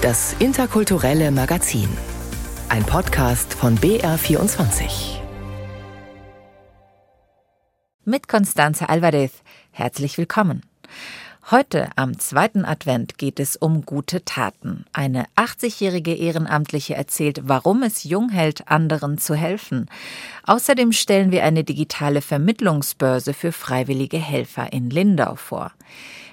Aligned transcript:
Das 0.00 0.36
interkulturelle 0.38 1.32
Magazin. 1.32 1.88
Ein 2.68 2.84
Podcast 2.84 3.52
von 3.52 3.76
BR24. 3.78 5.18
Mit 8.04 8.28
Constanze 8.28 8.88
Alvarez. 8.88 9.32
Herzlich 9.72 10.16
willkommen. 10.16 10.62
Heute 11.50 11.90
am 11.96 12.16
zweiten 12.20 12.64
Advent 12.64 13.18
geht 13.18 13.40
es 13.40 13.56
um 13.56 13.84
gute 13.84 14.24
Taten. 14.24 14.84
Eine 14.92 15.24
80-jährige 15.34 16.14
Ehrenamtliche 16.14 16.94
erzählt, 16.94 17.40
warum 17.48 17.82
es 17.82 18.04
jung 18.04 18.28
hält, 18.28 18.68
anderen 18.68 19.18
zu 19.18 19.34
helfen. 19.34 19.86
Außerdem 20.44 20.92
stellen 20.92 21.32
wir 21.32 21.42
eine 21.42 21.64
digitale 21.64 22.22
Vermittlungsbörse 22.22 23.34
für 23.34 23.50
freiwillige 23.50 24.18
Helfer 24.18 24.72
in 24.72 24.90
Lindau 24.90 25.34
vor. 25.34 25.72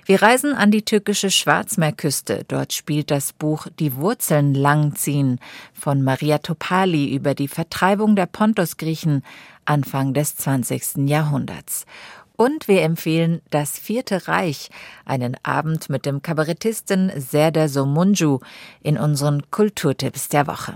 Wir 0.07 0.21
reisen 0.21 0.53
an 0.53 0.69
die 0.69 0.85
türkische 0.85 1.31
Schwarzmeerküste. 1.31 2.45
Dort 2.47 2.73
spielt 2.73 3.09
das 3.09 3.33
Buch 3.33 3.65
Die 3.79 3.95
Wurzeln 3.95 4.53
langziehen 4.53 5.39
von 5.73 6.03
Maria 6.03 6.37
Topali 6.37 7.11
über 7.11 7.33
die 7.33 7.47
Vertreibung 7.47 8.15
der 8.15 8.27
Pontusgriechen 8.27 9.23
Anfang 9.65 10.13
des 10.13 10.35
20. 10.35 11.09
Jahrhunderts. 11.09 11.87
Und 12.35 12.67
wir 12.67 12.83
empfehlen 12.83 13.41
Das 13.49 13.79
Vierte 13.79 14.27
Reich, 14.27 14.69
einen 15.05 15.37
Abend 15.41 15.89
mit 15.89 16.05
dem 16.05 16.21
Kabarettisten 16.21 17.11
Serdar 17.19 17.67
Somunju 17.67 18.41
in 18.83 18.99
unseren 18.99 19.49
Kulturtipps 19.49 20.29
der 20.29 20.45
Woche. 20.45 20.75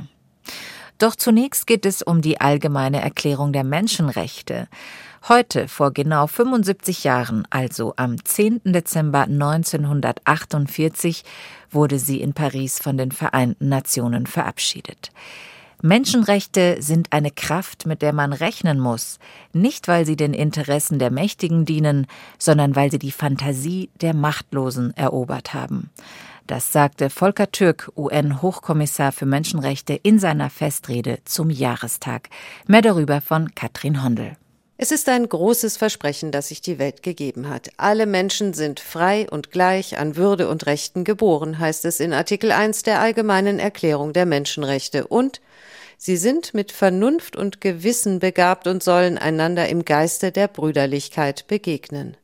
Doch 1.00 1.16
zunächst 1.16 1.66
geht 1.66 1.86
es 1.86 2.02
um 2.02 2.22
die 2.22 2.42
allgemeine 2.42 3.02
Erklärung 3.02 3.54
der 3.54 3.64
Menschenrechte. 3.64 4.68
Heute, 5.30 5.70
vor 5.70 5.92
genau 5.92 6.28
75 6.28 7.06
Jahren, 7.06 7.48
also 7.50 7.94
am 7.96 8.24
10. 8.24 8.62
Dezember 8.66 9.22
1948, 9.22 11.24
wurde 11.72 12.00
sie 12.00 12.22
in 12.22 12.34
Paris 12.34 12.80
von 12.80 12.98
den 12.98 13.14
Vereinten 13.14 13.70
Nationen 13.70 14.28
verabschiedet. 14.28 15.12
Menschenrechte 15.82 16.82
sind 16.82 17.14
eine 17.14 17.32
Kraft, 17.32 17.86
mit 17.86 18.02
der 18.02 18.12
man 18.12 18.34
rechnen 18.34 18.80
muss, 18.80 19.20
nicht 19.54 19.88
weil 19.88 20.06
sie 20.06 20.18
den 20.18 20.34
Interessen 20.34 21.00
der 21.00 21.12
Mächtigen 21.12 21.64
dienen, 21.64 22.08
sondern 22.38 22.76
weil 22.76 22.92
sie 22.92 23.00
die 23.00 23.14
Fantasie 23.14 23.90
der 24.02 24.14
Machtlosen 24.14 24.94
erobert 24.98 25.54
haben. 25.54 25.90
Das 26.50 26.74
sagte 26.74 27.12
Volker 27.12 27.52
Türk, 27.52 27.92
UN-Hochkommissar 27.96 29.12
für 29.12 29.28
Menschenrechte, 29.28 29.94
in 29.94 30.18
seiner 30.18 30.50
Festrede 30.50 31.20
zum 31.24 31.52
Jahrestag. 31.52 32.28
Mehr 32.66 32.82
darüber 32.82 33.22
von 33.22 33.54
Katrin 33.54 34.04
Hondel. 34.04 34.32
Es 34.76 34.92
ist 34.92 35.10
ein 35.10 35.30
großes 35.30 35.78
Versprechen, 35.78 36.32
das 36.32 36.48
sich 36.48 36.60
die 36.60 36.80
Welt 36.80 37.04
gegeben 37.04 37.50
hat. 37.50 37.70
Alle 37.78 38.08
Menschen 38.08 38.56
sind 38.56 38.80
frei 38.80 39.28
und 39.30 39.52
gleich 39.52 40.00
an 40.00 40.16
Würde 40.16 40.50
und 40.50 40.66
Rechten 40.66 41.04
geboren, 41.04 41.60
heißt 41.60 41.86
es 41.86 42.00
in 42.00 42.14
Artikel 42.14 42.52
1 42.52 42.82
der 42.82 43.00
Allgemeinen 43.00 43.60
Erklärung 43.60 44.12
der 44.14 44.26
Menschenrechte. 44.26 45.06
Und 45.06 45.42
sie 46.00 46.18
sind 46.18 46.56
mit 46.56 46.72
Vernunft 46.72 47.36
und 47.36 47.62
Gewissen 47.62 48.18
begabt 48.18 48.66
und 48.66 48.82
sollen 48.82 49.20
einander 49.20 49.70
im 49.70 49.86
Geiste 49.86 50.32
der 50.32 50.48
Brüderlichkeit 50.48 51.46
begegnen. 51.46 52.18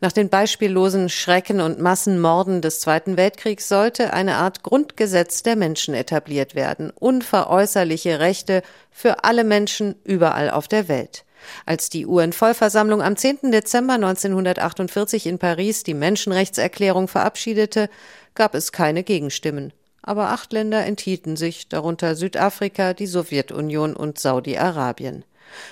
Nach 0.00 0.12
den 0.12 0.28
beispiellosen 0.28 1.08
Schrecken 1.08 1.60
und 1.60 1.80
Massenmorden 1.80 2.60
des 2.60 2.80
Zweiten 2.80 3.16
Weltkriegs 3.16 3.68
sollte 3.68 4.12
eine 4.12 4.36
Art 4.36 4.62
Grundgesetz 4.62 5.42
der 5.42 5.56
Menschen 5.56 5.94
etabliert 5.94 6.54
werden, 6.54 6.90
unveräußerliche 6.90 8.18
Rechte 8.20 8.62
für 8.90 9.24
alle 9.24 9.44
Menschen 9.44 9.94
überall 10.04 10.50
auf 10.50 10.68
der 10.68 10.88
Welt. 10.88 11.24
Als 11.66 11.90
die 11.90 12.06
UN-Vollversammlung 12.06 13.02
am 13.02 13.16
10. 13.16 13.50
Dezember 13.50 13.94
1948 13.94 15.26
in 15.26 15.38
Paris 15.38 15.82
die 15.82 15.94
Menschenrechtserklärung 15.94 17.08
verabschiedete, 17.08 17.88
gab 18.34 18.54
es 18.54 18.72
keine 18.72 19.02
Gegenstimmen. 19.02 19.72
Aber 20.02 20.30
acht 20.30 20.52
Länder 20.52 20.84
enthielten 20.84 21.36
sich, 21.36 21.68
darunter 21.68 22.16
Südafrika, 22.16 22.92
die 22.92 23.06
Sowjetunion 23.06 23.94
und 23.94 24.18
Saudi-Arabien. 24.18 25.24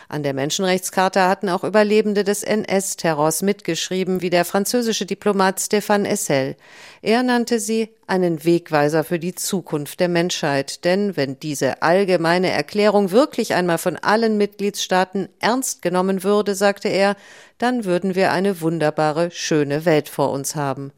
An 0.08 0.22
der 0.22 0.34
Menschenrechtscharta 0.34 1.28
hatten 1.28 1.48
auch 1.48 1.64
Überlebende 1.64 2.24
des 2.24 2.42
NS-Terrors 2.42 3.42
mitgeschrieben, 3.42 4.22
wie 4.22 4.30
der 4.30 4.44
französische 4.44 5.06
Diplomat 5.06 5.58
Stéphane 5.58 6.06
Essel. 6.06 6.56
Er 7.02 7.22
nannte 7.22 7.58
sie 7.58 7.90
einen 8.06 8.44
Wegweiser 8.44 9.04
für 9.04 9.18
die 9.18 9.34
Zukunft 9.34 10.00
der 10.00 10.08
Menschheit, 10.08 10.84
denn 10.84 11.16
wenn 11.16 11.38
diese 11.38 11.82
allgemeine 11.82 12.50
Erklärung 12.50 13.10
wirklich 13.10 13.54
einmal 13.54 13.78
von 13.78 13.96
allen 13.96 14.36
Mitgliedstaaten 14.36 15.28
ernst 15.38 15.82
genommen 15.82 16.24
würde, 16.24 16.54
sagte 16.54 16.88
er, 16.88 17.16
dann 17.58 17.84
würden 17.84 18.14
wir 18.14 18.32
eine 18.32 18.60
wunderbare, 18.60 19.30
schöne 19.30 19.84
Welt 19.84 20.08
vor 20.08 20.30
uns 20.30 20.56
haben. 20.56 20.92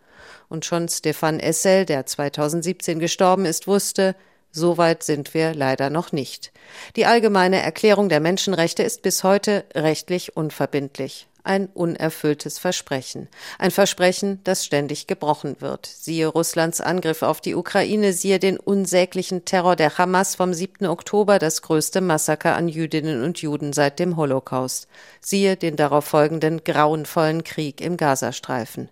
Und 0.48 0.64
schon 0.64 0.86
Stéphane 0.88 1.40
Essel, 1.40 1.86
der 1.86 2.06
2017 2.06 2.98
gestorben 2.98 3.46
ist, 3.46 3.66
wusste, 3.66 4.14
Soweit 4.52 5.02
sind 5.02 5.32
wir 5.34 5.54
leider 5.54 5.90
noch 5.90 6.12
nicht. 6.12 6.52
Die 6.96 7.06
allgemeine 7.06 7.62
Erklärung 7.62 8.08
der 8.08 8.20
Menschenrechte 8.20 8.82
ist 8.82 9.02
bis 9.02 9.24
heute 9.24 9.64
rechtlich 9.74 10.36
unverbindlich 10.36 11.26
ein 11.44 11.66
unerfülltes 11.66 12.58
Versprechen. 12.58 13.28
Ein 13.58 13.70
Versprechen, 13.70 14.40
das 14.44 14.64
ständig 14.64 15.06
gebrochen 15.06 15.56
wird. 15.60 15.86
Siehe 15.86 16.26
Russlands 16.26 16.80
Angriff 16.80 17.22
auf 17.22 17.40
die 17.40 17.54
Ukraine, 17.54 18.12
siehe 18.12 18.38
den 18.38 18.58
unsäglichen 18.58 19.44
Terror 19.44 19.76
der 19.76 19.98
Hamas 19.98 20.34
vom 20.34 20.54
7. 20.54 20.86
Oktober, 20.86 21.38
das 21.38 21.62
größte 21.62 22.00
Massaker 22.00 22.56
an 22.56 22.68
Jüdinnen 22.68 23.24
und 23.24 23.42
Juden 23.42 23.72
seit 23.72 23.98
dem 23.98 24.16
Holocaust. 24.16 24.88
Siehe 25.20 25.56
den 25.56 25.76
darauf 25.76 26.04
folgenden 26.04 26.62
grauenvollen 26.64 27.44
Krieg 27.44 27.80
im 27.80 27.96
Gazastreifen. 27.96 28.88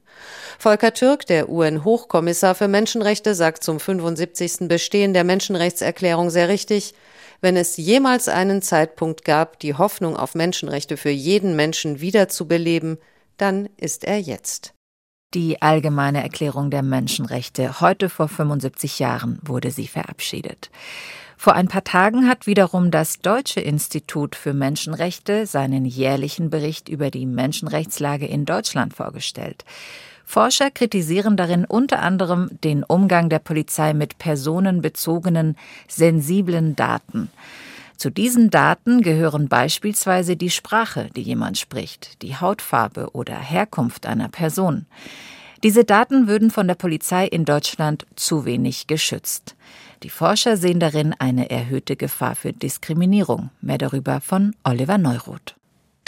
Volker 0.59 0.93
Türk, 0.93 1.27
der 1.27 1.49
UN-Hochkommissar 1.49 2.55
für 2.55 2.69
Menschenrechte, 2.69 3.35
sagt 3.35 3.65
zum 3.65 3.81
75. 3.81 4.69
Bestehen 4.69 5.15
der 5.15 5.25
Menschenrechtserklärung 5.25 6.31
sehr 6.31 6.49
richtig, 6.49 6.95
wenn 7.41 7.57
es 7.57 7.77
jemals 7.77 8.29
einen 8.29 8.63
Zeitpunkt 8.63 9.25
gab, 9.25 9.59
die 9.61 9.75
Hoffnung 9.75 10.17
auf 10.17 10.35
Menschenrechte 10.35 10.97
für 10.97 11.11
jeden 11.11 11.57
Menschen 11.57 12.01
wiederzubeleben, 12.01 12.99
dann 13.37 13.69
ist 13.77 14.05
er 14.05 14.19
jetzt. 14.21 14.75
Die 15.33 15.63
Allgemeine 15.63 16.23
Erklärung 16.23 16.71
der 16.71 16.83
Menschenrechte. 16.83 17.81
Heute 17.81 18.09
vor 18.09 18.29
75 18.29 18.99
Jahren 18.99 19.39
wurde 19.43 19.71
sie 19.71 19.87
verabschiedet. 19.87 20.71
Vor 21.37 21.55
ein 21.55 21.69
paar 21.69 21.85
Tagen 21.85 22.29
hat 22.29 22.47
wiederum 22.47 22.91
das 22.91 23.21
Deutsche 23.21 23.61
Institut 23.61 24.37
für 24.37 24.53
Menschenrechte 24.53 25.47
seinen 25.47 25.87
jährlichen 25.87 26.51
Bericht 26.51 26.91
über 26.91 27.11
die 27.11 27.25
Menschenrechtslage 27.25 28.27
in 28.27 28.45
Deutschland 28.45 28.93
vorgestellt. 28.93 29.65
Forscher 30.31 30.71
kritisieren 30.71 31.37
darin 31.37 31.65
unter 31.65 32.03
anderem 32.03 32.51
den 32.63 32.85
Umgang 32.85 33.31
der 33.31 33.41
Polizei 33.41 33.93
mit 33.95 34.17
personenbezogenen, 34.19 35.57
sensiblen 35.89 36.77
Daten. 36.77 37.33
Zu 37.97 38.11
diesen 38.11 38.49
Daten 38.49 39.03
gehören 39.03 39.49
beispielsweise 39.49 40.37
die 40.37 40.51
Sprache, 40.51 41.09
die 41.17 41.23
jemand 41.23 41.59
spricht, 41.59 42.23
die 42.23 42.37
Hautfarbe 42.37 43.11
oder 43.11 43.35
Herkunft 43.35 44.07
einer 44.07 44.29
Person. 44.29 44.87
Diese 45.65 45.83
Daten 45.83 46.29
würden 46.29 46.53
von 46.53 46.69
der 46.69 46.77
Polizei 46.77 47.27
in 47.27 47.45
Deutschland 47.45 48.07
zu 48.15 48.45
wenig 48.45 48.87
geschützt. 48.87 49.57
Die 50.05 50.11
Forscher 50.11 50.57
sehen 50.57 50.79
darin 50.79 51.13
eine 51.19 51.51
erhöhte 51.51 51.97
Gefahr 51.97 52.37
für 52.37 52.53
Diskriminierung. 52.53 53.51
Mehr 53.61 53.79
darüber 53.79 54.21
von 54.21 54.55
Oliver 54.63 54.97
Neuroth. 54.97 55.57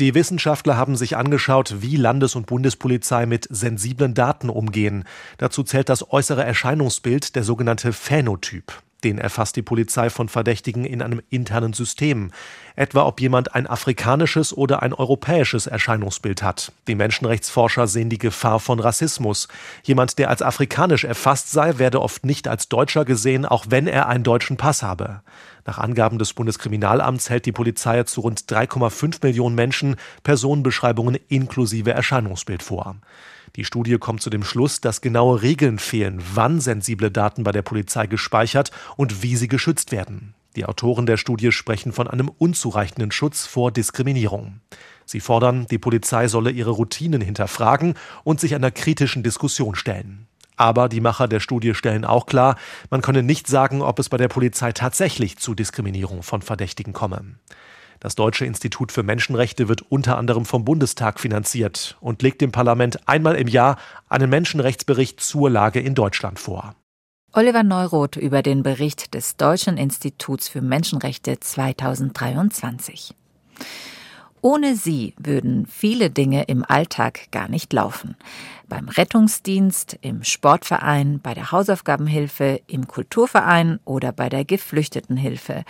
Die 0.02 0.16
Wissenschaftler 0.16 0.76
haben 0.76 0.96
sich 0.96 1.16
angeschaut, 1.16 1.76
wie 1.78 1.94
Landes- 1.94 2.34
und 2.34 2.46
Bundespolizei 2.46 3.24
mit 3.24 3.46
sensiblen 3.48 4.14
Daten 4.14 4.50
umgehen. 4.50 5.04
Dazu 5.38 5.62
zählt 5.62 5.88
das 5.88 6.10
äußere 6.10 6.42
Erscheinungsbild, 6.42 7.36
der 7.36 7.44
sogenannte 7.44 7.92
Phänotyp. 7.92 8.72
Den 9.04 9.18
erfasst 9.18 9.54
die 9.54 9.62
Polizei 9.62 10.10
von 10.10 10.28
Verdächtigen 10.28 10.84
in 10.84 11.02
einem 11.02 11.22
internen 11.30 11.72
System. 11.72 12.32
Etwa 12.74 13.04
ob 13.04 13.20
jemand 13.20 13.54
ein 13.54 13.68
afrikanisches 13.68 14.52
oder 14.56 14.82
ein 14.82 14.92
europäisches 14.92 15.68
Erscheinungsbild 15.68 16.42
hat. 16.42 16.72
Die 16.88 16.96
Menschenrechtsforscher 16.96 17.86
sehen 17.86 18.10
die 18.10 18.18
Gefahr 18.18 18.58
von 18.58 18.80
Rassismus. 18.80 19.46
Jemand, 19.84 20.18
der 20.18 20.30
als 20.30 20.42
afrikanisch 20.42 21.04
erfasst 21.04 21.52
sei, 21.52 21.78
werde 21.78 22.02
oft 22.02 22.26
nicht 22.26 22.48
als 22.48 22.68
Deutscher 22.68 23.04
gesehen, 23.04 23.46
auch 23.46 23.66
wenn 23.68 23.86
er 23.86 24.08
einen 24.08 24.24
deutschen 24.24 24.56
Pass 24.56 24.82
habe. 24.82 25.22
Nach 25.64 25.78
Angaben 25.78 26.18
des 26.18 26.32
Bundeskriminalamts 26.32 27.30
hält 27.30 27.46
die 27.46 27.52
Polizei 27.52 28.02
zu 28.02 28.22
rund 28.22 28.40
3,5 28.42 29.18
Millionen 29.22 29.54
Menschen 29.54 29.96
Personenbeschreibungen 30.24 31.18
inklusive 31.28 31.92
Erscheinungsbild 31.92 32.62
vor. 32.62 32.96
Die 33.56 33.64
Studie 33.64 33.98
kommt 33.98 34.22
zu 34.22 34.30
dem 34.30 34.44
Schluss, 34.44 34.80
dass 34.80 35.02
genaue 35.02 35.42
Regeln 35.42 35.78
fehlen, 35.78 36.22
wann 36.34 36.60
sensible 36.60 37.10
Daten 37.10 37.44
bei 37.44 37.52
der 37.52 37.62
Polizei 37.62 38.06
gespeichert 38.06 38.70
und 38.96 39.22
wie 39.22 39.36
sie 39.36 39.48
geschützt 39.48 39.92
werden. 39.92 40.34
Die 40.56 40.64
Autoren 40.66 41.06
der 41.06 41.16
Studie 41.16 41.52
sprechen 41.52 41.92
von 41.92 42.08
einem 42.08 42.28
unzureichenden 42.28 43.10
Schutz 43.10 43.46
vor 43.46 43.70
Diskriminierung. 43.70 44.60
Sie 45.04 45.20
fordern, 45.20 45.66
die 45.70 45.78
Polizei 45.78 46.28
solle 46.28 46.50
ihre 46.50 46.70
Routinen 46.70 47.20
hinterfragen 47.20 47.94
und 48.24 48.40
sich 48.40 48.54
einer 48.54 48.70
kritischen 48.70 49.22
Diskussion 49.22 49.74
stellen. 49.74 50.26
Aber 50.62 50.88
die 50.88 51.00
Macher 51.00 51.26
der 51.26 51.40
Studie 51.40 51.74
stellen 51.74 52.04
auch 52.04 52.24
klar, 52.24 52.54
man 52.88 53.02
könne 53.02 53.24
nicht 53.24 53.48
sagen, 53.48 53.82
ob 53.82 53.98
es 53.98 54.08
bei 54.08 54.16
der 54.16 54.28
Polizei 54.28 54.70
tatsächlich 54.70 55.36
zu 55.36 55.56
Diskriminierung 55.56 56.22
von 56.22 56.40
Verdächtigen 56.40 56.92
komme. 56.92 57.34
Das 57.98 58.14
Deutsche 58.14 58.44
Institut 58.44 58.92
für 58.92 59.02
Menschenrechte 59.02 59.66
wird 59.66 59.82
unter 59.82 60.18
anderem 60.18 60.44
vom 60.44 60.64
Bundestag 60.64 61.18
finanziert 61.18 61.96
und 62.00 62.22
legt 62.22 62.40
dem 62.40 62.52
Parlament 62.52 63.08
einmal 63.08 63.34
im 63.34 63.48
Jahr 63.48 63.76
einen 64.08 64.30
Menschenrechtsbericht 64.30 65.18
zur 65.18 65.50
Lage 65.50 65.80
in 65.80 65.96
Deutschland 65.96 66.38
vor. 66.38 66.76
Oliver 67.32 67.64
Neuroth 67.64 68.14
über 68.14 68.42
den 68.42 68.62
Bericht 68.62 69.14
des 69.14 69.36
Deutschen 69.36 69.76
Instituts 69.76 70.48
für 70.48 70.62
Menschenrechte 70.62 71.40
2023. 71.40 73.16
Ohne 74.44 74.74
sie 74.74 75.14
würden 75.18 75.66
viele 75.66 76.10
Dinge 76.10 76.42
im 76.42 76.64
Alltag 76.66 77.30
gar 77.30 77.48
nicht 77.48 77.72
laufen. 77.72 78.16
Beim 78.68 78.88
Rettungsdienst, 78.88 79.98
im 80.00 80.24
Sportverein, 80.24 81.20
bei 81.22 81.32
der 81.32 81.52
Hausaufgabenhilfe, 81.52 82.60
im 82.66 82.88
Kulturverein 82.88 83.78
oder 83.84 84.10
bei 84.10 84.28
der 84.28 84.44
Geflüchtetenhilfe. 84.44 85.64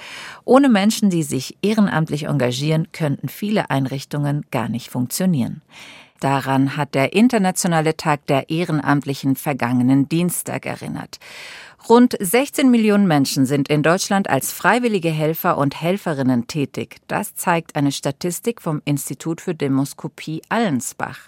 Ohne 0.46 0.70
Menschen, 0.70 1.10
die 1.10 1.22
sich 1.22 1.58
ehrenamtlich 1.60 2.24
engagieren, 2.24 2.88
könnten 2.92 3.28
viele 3.28 3.68
Einrichtungen 3.68 4.46
gar 4.50 4.70
nicht 4.70 4.88
funktionieren. 4.88 5.60
Daran 6.20 6.76
hat 6.76 6.94
der 6.94 7.12
Internationale 7.12 7.96
Tag 7.96 8.26
der 8.28 8.48
Ehrenamtlichen 8.48 9.36
vergangenen 9.36 10.08
Dienstag 10.08 10.64
erinnert. 10.64 11.18
Rund 11.88 12.16
16 12.18 12.70
Millionen 12.70 13.08
Menschen 13.08 13.44
sind 13.44 13.68
in 13.68 13.82
Deutschland 13.82 14.30
als 14.30 14.52
freiwillige 14.52 15.10
Helfer 15.10 15.58
und 15.58 15.80
Helferinnen 15.80 16.46
tätig. 16.46 16.98
Das 17.08 17.34
zeigt 17.34 17.74
eine 17.74 17.90
Statistik 17.90 18.62
vom 18.62 18.80
Institut 18.84 19.40
für 19.40 19.54
Demoskopie 19.54 20.42
Allensbach. 20.48 21.18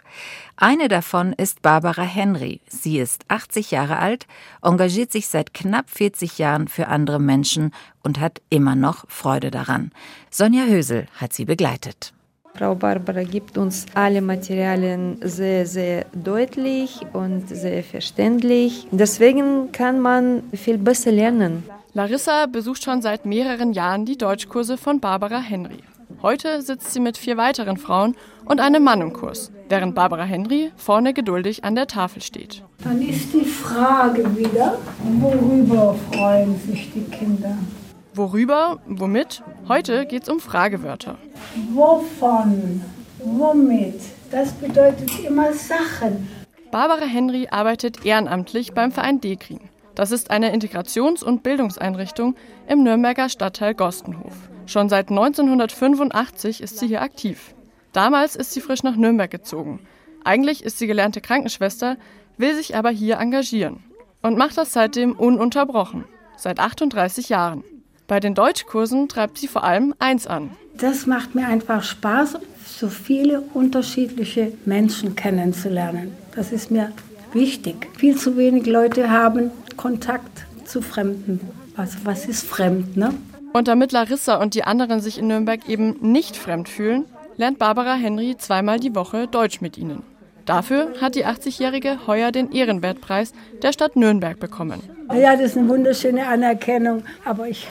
Eine 0.57 0.87
davon 0.87 1.33
ist 1.33 1.61
Barbara 1.63 2.03
Henry. 2.03 2.61
Sie 2.69 3.01
ist 3.01 3.25
80 3.27 3.73
Jahre 3.73 3.99
alt, 3.99 4.29
engagiert 4.63 5.11
sich 5.11 5.27
seit 5.27 5.55
knapp 5.55 5.91
40 5.91 6.39
Jahren 6.39 6.69
für 6.69 6.87
andere 6.87 7.19
Menschen 7.19 7.73
und 8.05 8.21
hat 8.21 8.41
immer 8.49 8.77
noch 8.77 9.07
Freude 9.09 9.51
daran. 9.51 9.91
Sonja 10.31 10.67
Hösel 10.67 11.09
hat 11.17 11.33
sie 11.33 11.47
begleitet. 11.47 12.15
Frau 12.57 12.77
Barbara 12.77 13.25
gibt 13.25 13.59
uns 13.59 13.85
alle 13.95 14.23
Materialien 14.23 15.19
sehr, 15.25 15.67
sehr 15.67 16.07
deutlich 16.15 17.01
und 17.13 17.49
sehr 17.49 17.83
verständlich. 17.83 18.87
Deswegen 18.93 19.73
kann 19.73 19.99
man 19.99 20.45
viel 20.53 20.79
besser 20.79 21.11
lernen. 21.11 21.65
Larissa 21.95 22.47
besucht 22.47 22.85
schon 22.85 23.03
seit 23.03 23.27
mehreren 23.27 23.73
Jahren 23.73 24.05
die 24.05 24.17
Deutschkurse 24.17 24.77
von 24.77 25.01
Barbara 25.01 25.41
Henry. 25.41 25.79
Heute 26.23 26.63
sitzt 26.63 26.93
sie 26.93 27.01
mit 27.01 27.19
vier 27.19 27.37
weiteren 27.37 27.77
Frauen 27.77 28.15
und 28.45 28.61
einem 28.61 28.85
Mann 28.85 29.01
im 29.01 29.13
Kurs, 29.13 29.51
während 29.69 29.97
Barbara 29.97 30.23
Henry 30.23 30.71
vorne 30.77 31.13
geduldig 31.13 31.65
an 31.65 31.75
der 31.75 31.89
Tafel 31.89 32.23
steht. 32.23 32.63
Dann 32.85 33.03
ist 33.03 33.33
die 33.33 33.45
Frage 33.45 34.25
wieder, 34.37 34.79
worüber 35.21 35.97
freuen 36.13 36.55
sich 36.61 36.93
die 36.95 37.05
Kinder? 37.11 37.59
Worüber? 38.17 38.79
Womit? 38.87 39.43
Heute 39.67 40.07
geht 40.07 40.23
es 40.23 40.29
um 40.29 40.39
Fragewörter. 40.39 41.19
Wovon? 41.73 42.81
Womit? 43.19 44.01
Das 44.31 44.53
bedeutet 44.53 45.11
immer 45.27 45.53
Sachen. 45.53 46.29
Barbara 46.71 47.07
Henry 47.07 47.49
arbeitet 47.51 48.07
ehrenamtlich 48.07 48.73
beim 48.73 48.93
Verein 48.93 49.21
Dekrin. 49.21 49.59
Das 49.97 50.13
ist 50.13 50.31
eine 50.31 50.55
Integrations- 50.55 51.25
und 51.25 51.43
Bildungseinrichtung 51.43 52.37
im 52.69 52.85
Nürnberger 52.85 53.29
Stadtteil 53.29 53.75
Gostenhof. 53.75 54.35
Schon 54.67 54.89
seit 54.89 55.11
1985 55.11 56.61
ist 56.63 56.79
sie 56.79 56.87
hier 56.87 57.03
aktiv. 57.03 57.53
Damals 57.93 58.37
ist 58.37 58.53
sie 58.53 58.61
frisch 58.61 58.85
nach 58.85 58.97
Nürnberg 58.97 59.31
gezogen. 59.31 59.81
Eigentlich 60.23 60.65
ist 60.65 60.79
sie 60.79 60.87
gelernte 60.87 61.21
Krankenschwester, 61.21 61.97
will 62.39 62.55
sich 62.55 62.77
aber 62.77 62.91
hier 62.91 63.19
engagieren 63.19 63.83
und 64.23 64.39
macht 64.39 64.57
das 64.57 64.73
seitdem 64.73 65.13
ununterbrochen, 65.13 66.05
seit 66.37 66.61
38 66.61 67.29
Jahren. 67.29 67.65
Bei 68.07 68.21
den 68.21 68.35
Deutschkursen 68.35 69.09
treibt 69.09 69.39
sie 69.39 69.49
vor 69.49 69.65
allem 69.65 69.95
eins 69.99 70.27
an. 70.27 70.51
Das 70.77 71.07
macht 71.07 71.35
mir 71.35 71.47
einfach 71.47 71.83
Spaß, 71.83 72.37
so 72.67 72.89
viele 72.89 73.41
unterschiedliche 73.55 74.53
Menschen 74.67 75.15
kennenzulernen. 75.15 76.13
Das 76.35 76.53
ist 76.53 76.71
mir 76.71 76.93
wichtig. 77.33 77.89
Viel 77.97 78.17
zu 78.17 78.37
wenig 78.37 78.67
Leute 78.67 79.11
haben 79.11 79.51
Kontakt 79.77 80.45
zu 80.65 80.83
Fremden. 80.83 81.41
Also 81.77 81.99
was 82.05 82.27
ist 82.27 82.45
fremd, 82.45 82.97
ne? 82.97 83.15
Und 83.53 83.69
damit 83.69 83.93
Larissa 83.93 84.37
und 84.37 84.55
die 84.55 84.65
anderen 84.65 85.01
sich 85.01 85.19
in 85.19 85.29
Nürnberg 85.29 85.69
eben 85.69 85.97
nicht 86.01 86.37
fremd 86.37 86.69
fühlen, 86.69 87.05
lernt 87.37 87.59
Barbara 87.59 87.95
Henry 87.95 88.37
zweimal 88.37 88.81
die 88.81 88.95
Woche 88.95 89.29
Deutsch 89.29 89.61
mit 89.61 89.79
ihnen. 89.79 90.03
Dafür 90.45 90.93
hat 91.01 91.15
die 91.15 91.25
80-Jährige 91.25 92.07
heuer 92.07 92.31
den 92.31 92.53
Ehrenwertpreis 92.53 93.33
der 93.63 93.73
Stadt 93.73 93.97
Nürnberg 93.97 94.39
bekommen. 94.39 94.81
Ja, 95.15 95.37
das 95.37 95.53
ist 95.53 95.57
eine 95.57 95.69
wunderschöne 95.69 96.27
Anerkennung, 96.27 97.03
aber 97.25 97.49
ich 97.49 97.67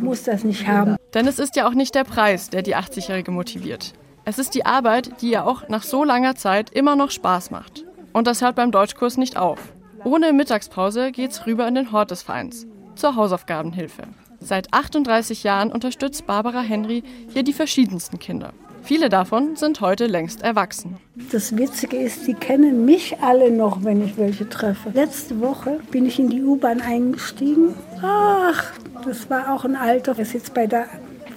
muss 0.00 0.22
das 0.24 0.44
nicht 0.44 0.66
haben. 0.66 0.96
Denn 1.14 1.26
es 1.26 1.38
ist 1.38 1.56
ja 1.56 1.66
auch 1.66 1.74
nicht 1.74 1.94
der 1.94 2.04
Preis, 2.04 2.50
der 2.50 2.62
die 2.62 2.76
80-Jährige 2.76 3.30
motiviert. 3.30 3.92
Es 4.24 4.38
ist 4.38 4.54
die 4.54 4.64
Arbeit, 4.64 5.20
die 5.20 5.32
ihr 5.32 5.46
auch 5.46 5.68
nach 5.68 5.82
so 5.82 6.04
langer 6.04 6.34
Zeit 6.34 6.70
immer 6.70 6.96
noch 6.96 7.10
Spaß 7.10 7.50
macht. 7.50 7.84
Und 8.12 8.26
das 8.26 8.42
hört 8.42 8.56
beim 8.56 8.70
Deutschkurs 8.70 9.16
nicht 9.16 9.36
auf. 9.36 9.58
Ohne 10.04 10.32
Mittagspause 10.32 11.12
geht's 11.12 11.46
rüber 11.46 11.66
in 11.66 11.74
den 11.74 11.92
Hort 11.92 12.10
des 12.10 12.22
Vereins, 12.22 12.66
zur 12.94 13.16
Hausaufgabenhilfe. 13.16 14.04
Seit 14.40 14.72
38 14.72 15.42
Jahren 15.42 15.72
unterstützt 15.72 16.26
Barbara 16.26 16.60
Henry 16.60 17.02
hier 17.32 17.42
die 17.42 17.52
verschiedensten 17.52 18.18
Kinder. 18.18 18.52
Viele 18.84 19.08
davon 19.08 19.56
sind 19.56 19.80
heute 19.80 20.04
längst 20.04 20.42
erwachsen. 20.42 20.98
Das 21.32 21.56
Witzige 21.56 21.96
ist, 21.96 22.26
die 22.26 22.34
kennen 22.34 22.84
mich 22.84 23.18
alle 23.22 23.50
noch, 23.50 23.82
wenn 23.82 24.04
ich 24.04 24.18
welche 24.18 24.46
treffe. 24.46 24.90
Letzte 24.92 25.40
Woche 25.40 25.80
bin 25.90 26.04
ich 26.04 26.18
in 26.18 26.28
die 26.28 26.42
U-Bahn 26.42 26.82
eingestiegen. 26.82 27.74
Ach, 28.02 28.72
das 29.06 29.30
war 29.30 29.54
auch 29.54 29.64
ein 29.64 29.74
Alter. 29.74 30.12
Er 30.12 30.18
ist 30.18 30.34
jetzt 30.34 30.52
bei 30.52 30.66
der 30.66 30.86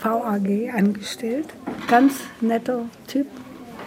VAG 0.03 0.73
angestellt. 0.75 1.47
Ganz 1.87 2.15
netter 2.41 2.81
Typ. 3.07 3.27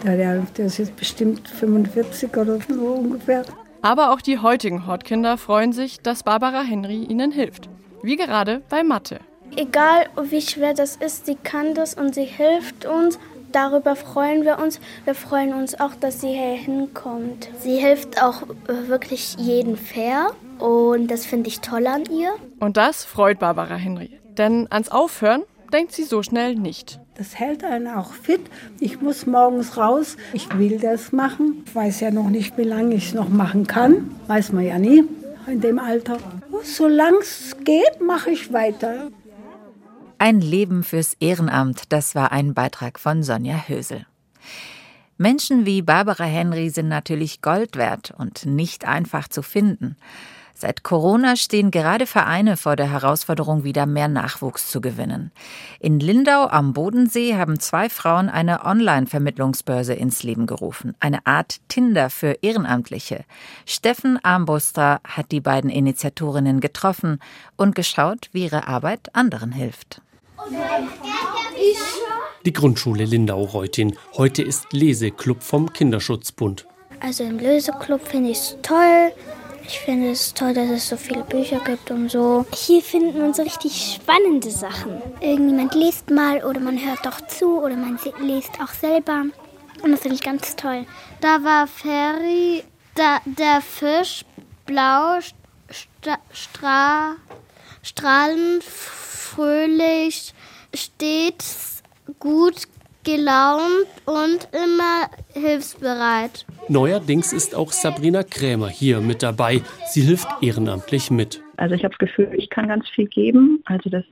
Der, 0.03 0.41
der 0.57 0.65
ist 0.65 0.79
jetzt 0.79 0.95
bestimmt 0.95 1.47
45 1.47 2.35
oder 2.35 2.57
so 2.67 2.85
ungefähr. 2.85 3.45
Aber 3.83 4.11
auch 4.11 4.21
die 4.21 4.39
heutigen 4.39 4.87
Hortkinder 4.87 5.37
freuen 5.37 5.71
sich, 5.71 6.01
dass 6.01 6.23
Barbara 6.23 6.63
Henry 6.63 7.03
ihnen 7.03 7.31
hilft. 7.31 7.69
Wie 8.01 8.15
gerade 8.15 8.63
bei 8.69 8.83
Mathe. 8.83 9.19
Egal 9.55 10.05
wie 10.29 10.41
schwer 10.41 10.73
das 10.73 10.95
ist, 10.95 11.25
sie 11.25 11.35
kann 11.35 11.75
das 11.75 11.93
und 11.93 12.15
sie 12.15 12.23
hilft 12.23 12.85
uns 12.85 13.19
darüber 13.51 13.95
freuen 13.95 14.43
wir 14.45 14.59
uns. 14.59 14.79
Wir 15.05 15.15
freuen 15.15 15.53
uns 15.53 15.79
auch, 15.79 15.95
dass 15.99 16.21
sie 16.21 16.29
hier 16.29 16.55
hinkommt. 16.55 17.49
Sie 17.59 17.77
hilft 17.77 18.21
auch 18.21 18.43
äh, 18.43 18.87
wirklich 18.87 19.35
jeden 19.37 19.77
fair 19.77 20.31
und 20.59 21.07
das 21.07 21.25
finde 21.25 21.49
ich 21.49 21.61
toll 21.61 21.87
an 21.87 22.03
ihr. 22.05 22.33
Und 22.59 22.77
das 22.77 23.03
freut 23.03 23.39
Barbara 23.39 23.75
Henry. 23.75 24.19
Denn 24.37 24.67
ans 24.69 24.89
Aufhören 24.89 25.43
denkt 25.73 25.93
sie 25.93 26.03
so 26.03 26.23
schnell 26.23 26.55
nicht. 26.55 26.99
Das 27.17 27.35
hält 27.35 27.63
einen 27.63 27.87
auch 27.87 28.13
fit. 28.13 28.41
Ich 28.79 29.01
muss 29.01 29.25
morgens 29.25 29.77
raus. 29.77 30.17
Ich 30.33 30.57
will 30.57 30.79
das 30.79 31.11
machen. 31.11 31.63
Ich 31.65 31.75
weiß 31.75 31.99
ja 31.99 32.11
noch 32.11 32.29
nicht, 32.29 32.57
wie 32.57 32.63
lange 32.63 32.95
ich 32.95 33.07
es 33.07 33.13
noch 33.13 33.29
machen 33.29 33.67
kann. 33.67 34.15
Weiß 34.27 34.51
man 34.51 34.65
ja 34.65 34.79
nie 34.79 35.03
in 35.47 35.61
dem 35.61 35.79
Alter. 35.79 36.17
Solange 36.63 37.19
es 37.19 37.55
geht, 37.63 38.01
mache 38.01 38.31
ich 38.31 38.53
weiter. 38.53 39.09
Ein 40.23 40.39
Leben 40.39 40.83
fürs 40.83 41.15
Ehrenamt, 41.19 41.91
das 41.91 42.13
war 42.13 42.31
ein 42.31 42.53
Beitrag 42.53 42.99
von 42.99 43.23
Sonja 43.23 43.63
Hösel. 43.67 44.05
Menschen 45.17 45.65
wie 45.65 45.81
Barbara 45.81 46.25
Henry 46.25 46.69
sind 46.69 46.89
natürlich 46.89 47.41
Gold 47.41 47.75
wert 47.75 48.13
und 48.15 48.45
nicht 48.45 48.87
einfach 48.87 49.29
zu 49.29 49.41
finden. 49.41 49.97
Seit 50.53 50.83
Corona 50.83 51.37
stehen 51.37 51.71
gerade 51.71 52.05
Vereine 52.05 52.55
vor 52.55 52.75
der 52.75 52.91
Herausforderung, 52.91 53.63
wieder 53.63 53.87
mehr 53.87 54.07
Nachwuchs 54.07 54.69
zu 54.69 54.79
gewinnen. 54.79 55.31
In 55.79 55.99
Lindau 55.99 56.45
am 56.45 56.73
Bodensee 56.73 57.35
haben 57.35 57.59
zwei 57.59 57.89
Frauen 57.89 58.29
eine 58.29 58.63
Online-Vermittlungsbörse 58.63 59.95
ins 59.95 60.21
Leben 60.21 60.45
gerufen. 60.45 60.93
Eine 60.99 61.25
Art 61.25 61.61
Tinder 61.67 62.11
für 62.11 62.37
Ehrenamtliche. 62.43 63.25
Steffen 63.65 64.23
Armbruster 64.23 65.01
hat 65.03 65.31
die 65.31 65.41
beiden 65.41 65.71
Initiatorinnen 65.71 66.59
getroffen 66.59 67.17
und 67.57 67.73
geschaut, 67.73 68.29
wie 68.33 68.43
ihre 68.43 68.67
Arbeit 68.67 69.15
anderen 69.15 69.51
hilft. 69.51 70.03
Die 72.45 72.53
Grundschule 72.53 73.05
Lindau-Reutin. 73.05 73.97
Heute 74.17 74.41
ist 74.41 74.71
Leseclub 74.71 75.43
vom 75.43 75.71
Kinderschutzbund. 75.71 76.65
Also 76.99 77.23
im 77.23 77.37
Leseclub 77.37 78.05
finde 78.07 78.31
ich 78.31 78.37
es 78.37 78.57
toll. 78.61 79.11
Ich 79.63 79.79
finde 79.79 80.11
es 80.11 80.33
toll, 80.33 80.53
dass 80.53 80.69
es 80.69 80.89
so 80.89 80.97
viele 80.97 81.23
Bücher 81.23 81.59
gibt 81.59 81.91
und 81.91 82.09
so. 82.09 82.45
Hier 82.53 82.81
findet 82.81 83.15
man 83.15 83.33
so 83.33 83.43
richtig 83.43 83.95
spannende 83.95 84.49
Sachen. 84.49 85.01
Irgendjemand 85.19 85.75
liest 85.75 86.09
mal 86.09 86.43
oder 86.43 86.59
man 86.59 86.77
hört 86.77 87.05
doch 87.05 87.21
zu 87.27 87.61
oder 87.61 87.75
man 87.75 87.99
liest 88.21 88.51
auch 88.61 88.73
selber. 88.73 89.25
Und 89.83 89.91
das 89.91 90.01
finde 90.01 90.15
ich 90.15 90.23
ganz 90.23 90.55
toll. 90.55 90.85
Da 91.21 91.43
war 91.43 91.67
Ferry, 91.67 92.63
da, 92.95 93.19
der 93.25 93.61
Fisch, 93.61 94.25
blau, 94.65 95.19
stra, 95.69 96.17
stra, 96.31 97.15
strahlend, 97.83 98.63
fröhlich, 98.63 100.33
stets 100.73 101.83
gut 102.19 102.67
gelaunt 103.03 103.87
und 104.05 104.47
immer 104.51 105.09
hilfsbereit. 105.33 106.45
Neuerdings 106.67 107.33
ist 107.33 107.55
auch 107.55 107.71
Sabrina 107.71 108.23
Krämer 108.23 108.69
hier 108.69 109.01
mit 109.01 109.23
dabei. 109.23 109.61
Sie 109.89 110.01
hilft 110.01 110.27
ehrenamtlich 110.41 111.09
mit. 111.09 111.41
Also 111.57 111.75
ich 111.75 111.83
habe 111.83 111.95
das 111.97 112.07
Gefühl, 112.07 112.31
ich 112.35 112.49
kann 112.49 112.67
ganz 112.67 112.87
viel 112.89 113.07
geben. 113.07 113.63
Also 113.65 113.89
dass 113.89 114.05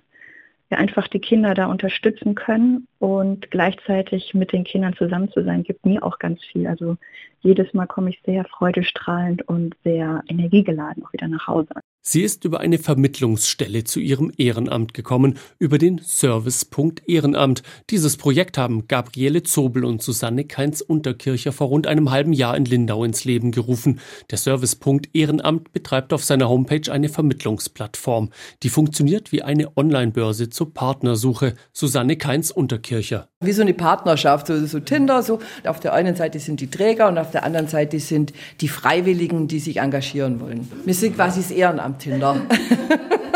wir 0.69 0.77
einfach 0.77 1.07
die 1.07 1.19
Kinder 1.19 1.53
da 1.55 1.65
unterstützen 1.65 2.35
können 2.35 2.87
und 2.99 3.49
gleichzeitig 3.49 4.33
mit 4.33 4.53
den 4.53 4.63
Kindern 4.63 4.95
zusammen 4.95 5.31
zu 5.31 5.43
sein, 5.43 5.63
gibt 5.63 5.85
mir 5.85 6.03
auch 6.03 6.19
ganz 6.19 6.43
viel. 6.43 6.67
Also 6.67 6.97
jedes 7.41 7.73
Mal 7.73 7.87
komme 7.87 8.11
ich 8.11 8.21
sehr 8.23 8.45
freudestrahlend 8.45 9.47
und 9.47 9.75
sehr 9.83 10.23
energiegeladen 10.27 11.03
auch 11.03 11.13
wieder 11.13 11.27
nach 11.27 11.47
Hause. 11.47 11.73
Sie 12.01 12.21
ist 12.21 12.45
über 12.45 12.61
eine 12.61 12.79
Vermittlungsstelle 12.79 13.83
zu 13.83 13.99
ihrem 13.99 14.31
Ehrenamt 14.37 14.93
gekommen, 14.93 15.37
über 15.59 15.77
den 15.77 15.99
Servicepunkt 16.01 17.07
Ehrenamt. 17.07 17.61
Dieses 17.89 18.15
Projekt 18.15 18.57
haben 18.57 18.87
Gabriele 18.87 19.43
Zobel 19.43 19.83
und 19.83 20.01
Susanne 20.01 20.45
Keins-Unterkircher 20.45 21.51
vor 21.51 21.67
rund 21.67 21.87
einem 21.87 22.09
halben 22.09 22.31
Jahr 22.31 22.55
in 22.55 22.63
Lindau 22.63 23.03
ins 23.03 23.25
Leben 23.25 23.51
gerufen. 23.51 23.99
Der 24.31 24.37
Servicepunkt 24.37 25.09
Ehrenamt 25.13 25.73
betreibt 25.73 26.13
auf 26.13 26.23
seiner 26.23 26.47
Homepage 26.47 26.89
eine 26.89 27.09
Vermittlungsplattform. 27.09 28.29
Die 28.63 28.69
funktioniert 28.69 29.33
wie 29.33 29.41
eine 29.41 29.75
Online-Börse 29.75 30.49
zur 30.49 30.73
Partnersuche. 30.73 31.53
Susanne 31.73 32.15
Keins-Unterkircher. 32.15 33.27
Wie 33.41 33.53
so 33.53 33.61
eine 33.61 33.73
Partnerschaft, 33.73 34.47
so, 34.47 34.65
so 34.65 34.81
Tinder, 34.81 35.23
so. 35.23 35.39
Auf 35.65 35.79
der 35.79 35.93
einen 35.93 36.13
Seite 36.17 36.39
sind 36.39 36.59
die 36.59 36.69
Träger 36.69 37.07
und 37.07 37.17
auf 37.17 37.31
der 37.31 37.45
anderen 37.45 37.69
Seite 37.69 37.97
sind 38.01 38.33
die 38.59 38.67
Freiwilligen, 38.67 39.47
die 39.47 39.59
sich 39.59 39.77
engagieren 39.77 40.41
wollen. 40.41 40.69
Wir 40.83 40.93
sind 40.93 41.15
quasi 41.15 41.39
das 41.39 41.49
Ehrenamt. 41.49 41.99
Tinder. 41.99 42.35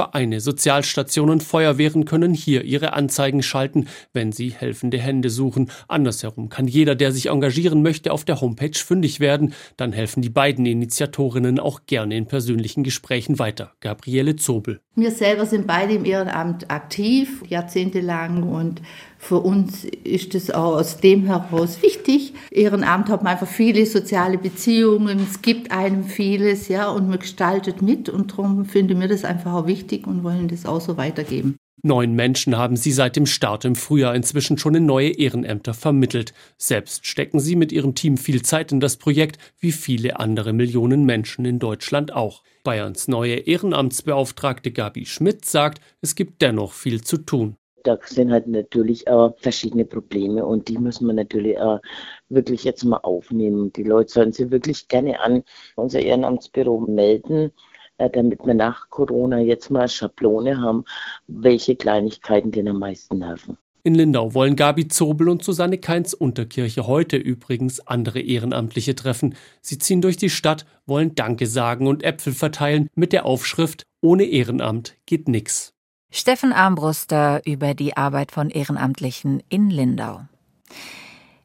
Vereine, 0.00 0.40
Sozialstationen, 0.40 1.40
Feuerwehren 1.40 2.06
können 2.06 2.32
hier 2.32 2.64
ihre 2.64 2.94
Anzeigen 2.94 3.42
schalten, 3.42 3.86
wenn 4.14 4.32
sie 4.32 4.48
helfende 4.48 4.96
Hände 4.96 5.28
suchen. 5.28 5.70
Andersherum 5.88 6.48
kann 6.48 6.66
jeder, 6.66 6.94
der 6.94 7.12
sich 7.12 7.26
engagieren 7.28 7.82
möchte, 7.82 8.10
auf 8.10 8.24
der 8.24 8.40
Homepage 8.40 8.78
fündig 8.78 9.20
werden. 9.20 9.52
Dann 9.76 9.92
helfen 9.92 10.22
die 10.22 10.30
beiden 10.30 10.64
Initiatorinnen 10.64 11.60
auch 11.60 11.80
gerne 11.84 12.16
in 12.16 12.24
persönlichen 12.24 12.82
Gesprächen 12.82 13.38
weiter. 13.38 13.72
Gabriele 13.80 14.36
Zobel. 14.36 14.80
Wir 14.94 15.10
selber 15.10 15.44
sind 15.44 15.66
beide 15.66 15.92
im 15.92 16.06
Ehrenamt 16.06 16.70
aktiv, 16.70 17.42
jahrzehntelang 17.46 18.42
und 18.42 18.80
für 19.22 19.38
uns 19.38 19.84
ist 19.84 20.34
es 20.34 20.50
auch 20.50 20.76
aus 20.76 20.96
dem 20.96 21.26
heraus 21.26 21.82
wichtig. 21.82 22.32
Ehrenamt 22.50 23.10
hat 23.10 23.22
man 23.22 23.34
einfach 23.34 23.46
viele 23.46 23.84
soziale 23.84 24.38
Beziehungen, 24.38 25.20
es 25.20 25.42
gibt 25.42 25.70
einem 25.70 26.04
vieles, 26.04 26.68
ja, 26.68 26.88
und 26.88 27.08
man 27.08 27.18
gestaltet 27.18 27.82
mit 27.82 28.08
und 28.08 28.32
darum 28.32 28.64
finden 28.64 28.98
wir 28.98 29.08
das 29.08 29.24
einfach 29.24 29.52
auch 29.52 29.66
wichtig 29.66 30.06
und 30.06 30.24
wollen 30.24 30.48
das 30.48 30.64
auch 30.64 30.80
so 30.80 30.96
weitergeben. 30.96 31.56
Neun 31.82 32.14
Menschen 32.14 32.56
haben 32.56 32.76
sie 32.76 32.92
seit 32.92 33.14
dem 33.14 33.26
Start 33.26 33.66
im 33.66 33.76
Frühjahr 33.76 34.14
inzwischen 34.14 34.56
schon 34.56 34.74
in 34.74 34.86
neue 34.86 35.10
Ehrenämter 35.10 35.74
vermittelt. 35.74 36.32
Selbst 36.56 37.06
stecken 37.06 37.40
sie 37.40 37.56
mit 37.56 37.72
ihrem 37.72 37.94
Team 37.94 38.16
viel 38.16 38.40
Zeit 38.42 38.72
in 38.72 38.80
das 38.80 38.96
Projekt, 38.96 39.38
wie 39.58 39.72
viele 39.72 40.18
andere 40.18 40.54
Millionen 40.54 41.04
Menschen 41.04 41.44
in 41.44 41.58
Deutschland 41.58 42.12
auch. 42.12 42.42
Bayerns 42.64 43.06
neue 43.06 43.34
Ehrenamtsbeauftragte 43.34 44.72
Gabi 44.72 45.04
Schmidt 45.04 45.44
sagt, 45.44 45.80
es 46.00 46.14
gibt 46.14 46.42
dennoch 46.42 46.72
viel 46.72 47.02
zu 47.02 47.18
tun. 47.18 47.56
Da 47.84 47.98
sind 48.04 48.30
halt 48.30 48.46
natürlich 48.46 49.08
auch 49.08 49.34
verschiedene 49.38 49.84
Probleme 49.84 50.44
und 50.44 50.68
die 50.68 50.78
müssen 50.78 51.06
wir 51.06 51.14
natürlich 51.14 51.58
auch 51.58 51.80
wirklich 52.28 52.64
jetzt 52.64 52.84
mal 52.84 52.98
aufnehmen. 52.98 53.72
Die 53.72 53.84
Leute 53.84 54.12
sollen 54.12 54.32
sich 54.32 54.50
wirklich 54.50 54.88
gerne 54.88 55.20
an 55.20 55.42
unser 55.76 56.00
Ehrenamtsbüro 56.00 56.80
melden, 56.80 57.52
äh, 57.98 58.10
damit 58.10 58.44
wir 58.44 58.54
nach 58.54 58.88
Corona 58.90 59.38
jetzt 59.38 59.70
mal 59.70 59.88
Schablone 59.88 60.60
haben, 60.60 60.84
welche 61.26 61.76
Kleinigkeiten 61.76 62.50
den 62.50 62.68
am 62.68 62.78
meisten 62.78 63.18
nerven. 63.18 63.58
In 63.82 63.94
Lindau 63.94 64.34
wollen 64.34 64.56
Gabi 64.56 64.88
Zobel 64.88 65.30
und 65.30 65.42
Susanne 65.42 65.78
Keins 65.78 66.12
Unterkirche 66.12 66.86
heute 66.86 67.16
übrigens 67.16 67.80
andere 67.86 68.20
Ehrenamtliche 68.20 68.94
treffen. 68.94 69.34
Sie 69.62 69.78
ziehen 69.78 70.02
durch 70.02 70.18
die 70.18 70.28
Stadt, 70.28 70.66
wollen 70.84 71.14
Danke 71.14 71.46
sagen 71.46 71.86
und 71.86 72.02
Äpfel 72.02 72.34
verteilen 72.34 72.90
mit 72.94 73.14
der 73.14 73.24
Aufschrift 73.24 73.86
Ohne 74.02 74.24
Ehrenamt 74.24 74.96
geht 75.06 75.28
nix. 75.28 75.72
Steffen 76.12 76.52
Armbruster 76.52 77.40
über 77.46 77.74
die 77.74 77.96
Arbeit 77.96 78.32
von 78.32 78.50
Ehrenamtlichen 78.50 79.44
in 79.48 79.70
Lindau. 79.70 80.22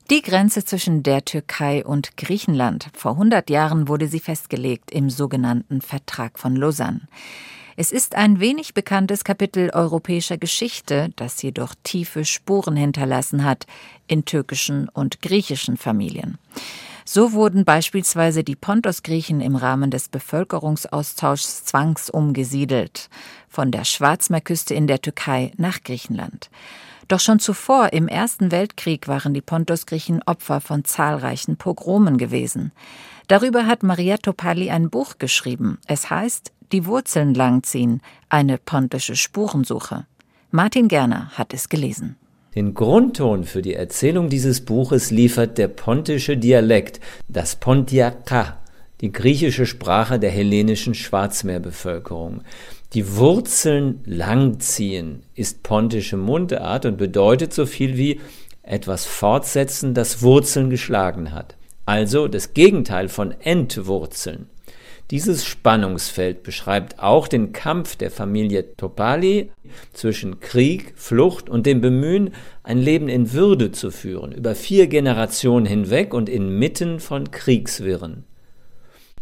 Die 0.09 0.23
Grenze 0.23 0.65
zwischen 0.65 1.03
der 1.03 1.23
Türkei 1.23 1.85
und 1.85 2.17
Griechenland. 2.17 2.89
Vor 2.95 3.11
100 3.11 3.49
Jahren 3.51 3.87
wurde 3.87 4.07
sie 4.07 4.19
festgelegt 4.19 4.89
im 4.89 5.11
sogenannten 5.11 5.81
Vertrag 5.81 6.39
von 6.39 6.55
Lausanne. 6.55 7.01
Es 7.75 7.91
ist 7.91 8.15
ein 8.15 8.39
wenig 8.39 8.73
bekanntes 8.73 9.23
Kapitel 9.23 9.69
europäischer 9.71 10.37
Geschichte, 10.37 11.09
das 11.15 11.41
jedoch 11.43 11.75
tiefe 11.83 12.25
Spuren 12.25 12.75
hinterlassen 12.75 13.43
hat 13.43 13.67
in 14.07 14.25
türkischen 14.25 14.89
und 14.89 15.21
griechischen 15.21 15.77
Familien. 15.77 16.39
So 17.07 17.33
wurden 17.33 17.65
beispielsweise 17.65 18.43
die 18.43 18.55
Pontos-Griechen 18.55 19.39
im 19.39 19.55
Rahmen 19.55 19.91
des 19.91 20.09
Bevölkerungsaustauschs 20.09 21.63
zwangsumgesiedelt, 21.65 23.09
von 23.47 23.71
der 23.71 23.85
Schwarzmeerküste 23.85 24.73
in 24.73 24.87
der 24.87 24.99
Türkei 24.99 25.51
nach 25.55 25.83
Griechenland. 25.83 26.49
Doch 27.07 27.19
schon 27.19 27.37
zuvor 27.37 27.93
im 27.93 28.07
Ersten 28.07 28.51
Weltkrieg 28.51 29.07
waren 29.07 29.35
die 29.35 29.41
Pontos-Griechen 29.41 30.23
Opfer 30.25 30.61
von 30.61 30.83
zahlreichen 30.83 31.57
Pogromen 31.57 32.17
gewesen. 32.17 32.71
Darüber 33.27 33.67
hat 33.67 33.83
Maria 33.83 34.17
Topali 34.17 34.71
ein 34.71 34.89
Buch 34.89 35.19
geschrieben. 35.19 35.77
Es 35.85 36.09
heißt 36.09 36.51
Die 36.71 36.87
Wurzeln 36.87 37.35
langziehen, 37.35 38.01
eine 38.29 38.57
pontische 38.57 39.15
Spurensuche. 39.15 40.07
Martin 40.49 40.87
Gerner 40.87 41.29
hat 41.35 41.53
es 41.53 41.69
gelesen. 41.69 42.15
Den 42.55 42.73
Grundton 42.73 43.43
für 43.43 43.61
die 43.61 43.73
Erzählung 43.73 44.29
dieses 44.29 44.61
Buches 44.61 45.11
liefert 45.11 45.57
der 45.57 45.67
pontische 45.67 46.37
Dialekt, 46.37 47.01
das 47.27 47.57
Pontiaca, 47.57 48.57
die 49.01 49.11
griechische 49.11 49.65
Sprache 49.65 50.19
der 50.19 50.31
hellenischen 50.31 50.93
Schwarzmeerbevölkerung. 50.93 52.41
Die 52.93 53.17
Wurzeln 53.17 53.99
langziehen 54.05 55.23
ist 55.35 55.63
pontische 55.63 56.15
Mundart 56.15 56.85
und 56.85 56.97
bedeutet 56.97 57.53
so 57.53 57.65
viel 57.65 57.97
wie 57.97 58.21
etwas 58.63 59.05
fortsetzen, 59.05 59.93
das 59.93 60.21
Wurzeln 60.21 60.69
geschlagen 60.69 61.33
hat. 61.33 61.57
Also 61.85 62.29
das 62.29 62.53
Gegenteil 62.53 63.09
von 63.09 63.31
entwurzeln. 63.41 64.47
Dieses 65.11 65.45
Spannungsfeld 65.45 66.41
beschreibt 66.41 66.99
auch 66.99 67.27
den 67.27 67.51
Kampf 67.51 67.95
der 67.95 68.09
Familie 68.09 68.75
Topali 68.75 69.51
zwischen 69.93 70.39
Krieg, 70.39 70.93
Flucht 70.95 71.47
und 71.47 71.67
dem 71.67 71.79
Bemühen, 71.79 72.31
ein 72.63 72.79
Leben 72.79 73.07
in 73.07 73.31
Würde 73.31 73.71
zu 73.71 73.91
führen, 73.91 74.31
über 74.31 74.55
vier 74.55 74.87
Generationen 74.87 75.67
hinweg 75.67 76.15
und 76.15 76.27
inmitten 76.27 76.99
von 76.99 77.29
Kriegswirren. 77.29 78.23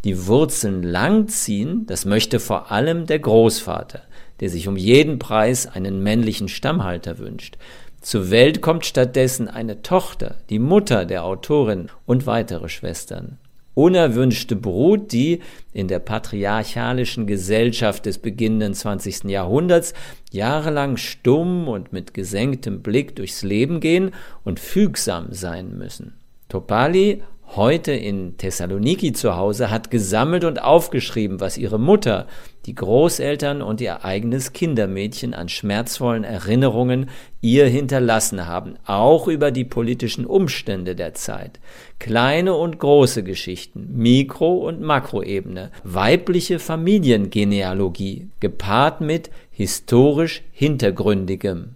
Die 0.06 0.26
Wurzeln 0.26 0.84
langziehen, 0.84 1.86
das 1.86 2.06
möchte 2.06 2.40
vor 2.40 2.72
allem 2.72 3.06
der 3.06 3.20
Großvater, 3.20 4.04
der 4.40 4.50
sich 4.50 4.70
um 4.70 4.78
jeden 4.78 5.20
Preis 5.20 5.68
einen 5.68 6.02
männlichen 6.02 6.48
Stammhalter 6.48 7.20
wünscht. 7.20 7.58
Zur 8.00 8.32
Welt 8.32 8.62
kommt 8.62 8.86
stattdessen 8.86 9.50
eine 9.50 9.82
Tochter, 9.82 10.36
die 10.50 10.60
Mutter 10.60 11.04
der 11.06 11.26
Autorin 11.26 11.90
und 12.06 12.26
weitere 12.26 12.70
Schwestern 12.70 13.38
unerwünschte 13.74 14.56
Brut, 14.56 15.12
die 15.12 15.40
in 15.74 15.88
der 15.88 16.00
patriarchalischen 16.00 17.28
Gesellschaft 17.28 18.06
des 18.06 18.18
beginnenden 18.20 18.74
20. 18.74 19.26
Jahrhunderts 19.26 19.94
jahrelang 20.32 20.98
stumm 20.98 21.68
und 21.68 21.94
mit 21.94 22.14
gesenktem 22.14 22.82
Blick 22.82 23.16
durchs 23.16 23.44
Leben 23.44 23.80
gehen 23.80 24.12
und 24.44 24.60
fügsam 24.60 25.28
sein 25.32 25.78
müssen. 25.78 26.14
Topali 26.50 27.24
heute 27.56 27.92
in 27.92 28.38
Thessaloniki 28.38 29.14
zu 29.14 29.36
Hause, 29.36 29.70
hat 29.70 29.92
gesammelt 29.92 30.44
und 30.44 30.62
aufgeschrieben, 30.62 31.40
was 31.40 31.58
ihre 31.58 31.80
Mutter, 31.80 32.28
die 32.66 32.76
Großeltern 32.76 33.62
und 33.62 33.82
ihr 33.82 34.06
eigenes 34.06 34.54
Kindermädchen 34.54 35.34
an 35.34 35.50
schmerzvollen 35.50 36.24
Erinnerungen 36.24 37.10
ihr 37.42 37.68
hinterlassen 37.68 38.48
haben, 38.48 38.76
auch 38.86 39.28
über 39.28 39.52
die 39.52 39.66
politischen 39.66 40.26
Umstände 40.26 40.96
der 40.96 41.14
Zeit. 41.14 41.60
Kleine 42.00 42.54
und 42.56 42.80
große 42.80 43.24
Geschichten, 43.24 43.90
Mikro- 43.96 44.66
und 44.68 44.82
Makroebene, 44.82 45.72
weibliche 45.84 46.60
Familiengenealogie, 46.60 48.30
gepaart 48.40 49.02
mit 49.02 49.30
historisch 49.52 50.44
Hintergründigem. 50.52 51.76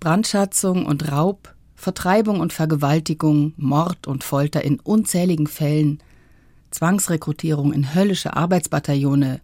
Brandschatzung 0.00 0.86
und 0.86 1.10
Raub, 1.10 1.54
Vertreibung 1.78 2.40
und 2.40 2.52
Vergewaltigung, 2.52 3.54
Mord 3.56 4.08
und 4.08 4.24
Folter 4.24 4.64
in 4.64 4.80
unzähligen 4.80 5.46
Fällen, 5.46 6.00
Zwangsrekrutierung 6.72 7.72
in 7.72 7.94
höllische 7.94 8.36
Arbeitsbataillone, 8.36 9.40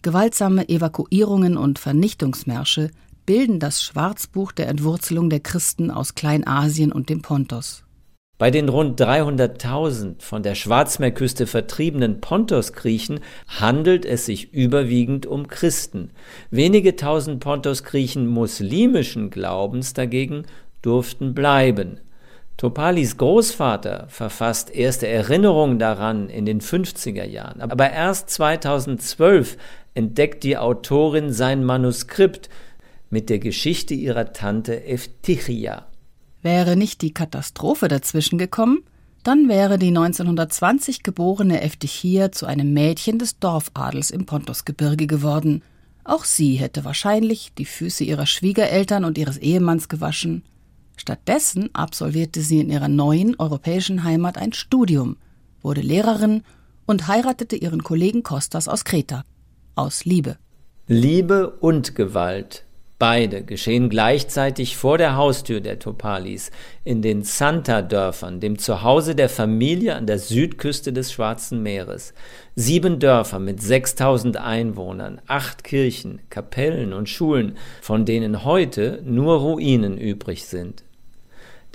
gewaltsame 0.00 0.66
Evakuierungen 0.70 1.58
und 1.58 1.78
Vernichtungsmärsche 1.78 2.90
bilden 3.26 3.60
das 3.60 3.82
Schwarzbuch 3.82 4.52
der 4.52 4.68
Entwurzelung 4.68 5.28
der 5.28 5.40
Christen 5.40 5.90
aus 5.90 6.14
Kleinasien 6.14 6.90
und 6.90 7.10
dem 7.10 7.20
Pontos. 7.20 7.84
Bei 8.38 8.50
den 8.50 8.70
rund 8.70 8.98
300.000 8.98 10.22
von 10.22 10.42
der 10.42 10.54
Schwarzmeerküste 10.54 11.46
vertriebenen 11.46 12.20
Pontos-Griechen 12.20 13.20
handelt 13.48 14.06
es 14.06 14.24
sich 14.24 14.54
überwiegend 14.54 15.26
um 15.26 15.48
Christen. 15.48 16.12
Wenige 16.50 16.96
tausend 16.96 17.40
Pontos-Griechen 17.40 18.26
muslimischen 18.26 19.28
Glaubens 19.30 19.92
dagegen 19.92 20.46
durften 20.82 21.34
bleiben. 21.34 22.00
Topalis 22.56 23.16
Großvater 23.16 24.06
verfasst 24.08 24.70
erste 24.70 25.06
Erinnerungen 25.06 25.78
daran 25.78 26.28
in 26.28 26.44
den 26.44 26.60
50er 26.60 27.24
Jahren, 27.24 27.60
aber 27.60 27.90
erst 27.90 28.30
2012 28.30 29.56
entdeckt 29.94 30.42
die 30.44 30.56
Autorin 30.56 31.32
sein 31.32 31.64
Manuskript 31.64 32.48
mit 33.10 33.30
der 33.30 33.38
Geschichte 33.38 33.94
ihrer 33.94 34.32
Tante 34.32 34.84
Eftichia. 34.84 35.86
Wäre 36.42 36.76
nicht 36.76 37.02
die 37.02 37.14
Katastrophe 37.14 37.88
dazwischen 37.88 38.38
gekommen, 38.38 38.82
Dann 39.24 39.48
wäre 39.48 39.78
die 39.78 39.88
1920 39.88 41.02
geborene 41.02 41.60
Evtichia 41.60 42.32
zu 42.32 42.46
einem 42.46 42.72
Mädchen 42.72 43.18
des 43.18 43.38
Dorfadels 43.38 44.10
im 44.10 44.26
Pontusgebirge 44.26 45.06
geworden. 45.06 45.62
Auch 46.04 46.24
sie 46.24 46.54
hätte 46.54 46.84
wahrscheinlich 46.84 47.52
die 47.58 47.66
Füße 47.66 48.04
ihrer 48.04 48.26
Schwiegereltern 48.26 49.04
und 49.04 49.18
ihres 49.18 49.36
Ehemanns 49.36 49.88
gewaschen. 49.88 50.44
Stattdessen 50.98 51.74
absolvierte 51.74 52.40
sie 52.40 52.60
in 52.60 52.70
ihrer 52.70 52.88
neuen 52.88 53.38
europäischen 53.38 54.04
Heimat 54.04 54.36
ein 54.36 54.52
Studium, 54.52 55.16
wurde 55.62 55.80
Lehrerin 55.80 56.42
und 56.86 57.06
heiratete 57.06 57.56
ihren 57.56 57.82
Kollegen 57.82 58.22
Kostas 58.22 58.68
aus 58.68 58.84
Kreta. 58.84 59.24
Aus 59.74 60.04
Liebe. 60.04 60.38
Liebe 60.88 61.50
und 61.50 61.94
Gewalt. 61.94 62.64
Beide 62.98 63.44
geschehen 63.44 63.90
gleichzeitig 63.90 64.76
vor 64.76 64.98
der 64.98 65.14
Haustür 65.14 65.60
der 65.60 65.78
Topalis, 65.78 66.50
in 66.82 67.00
den 67.00 67.22
Santa-Dörfern, 67.22 68.40
dem 68.40 68.58
Zuhause 68.58 69.14
der 69.14 69.28
Familie 69.28 69.94
an 69.94 70.08
der 70.08 70.18
Südküste 70.18 70.92
des 70.92 71.12
Schwarzen 71.12 71.62
Meeres. 71.62 72.12
Sieben 72.56 72.98
Dörfer 72.98 73.38
mit 73.38 73.62
6000 73.62 74.38
Einwohnern, 74.38 75.20
acht 75.28 75.62
Kirchen, 75.62 76.18
Kapellen 76.28 76.92
und 76.92 77.08
Schulen, 77.08 77.56
von 77.82 78.04
denen 78.04 78.44
heute 78.44 79.00
nur 79.04 79.38
Ruinen 79.38 79.96
übrig 79.96 80.46
sind. 80.46 80.82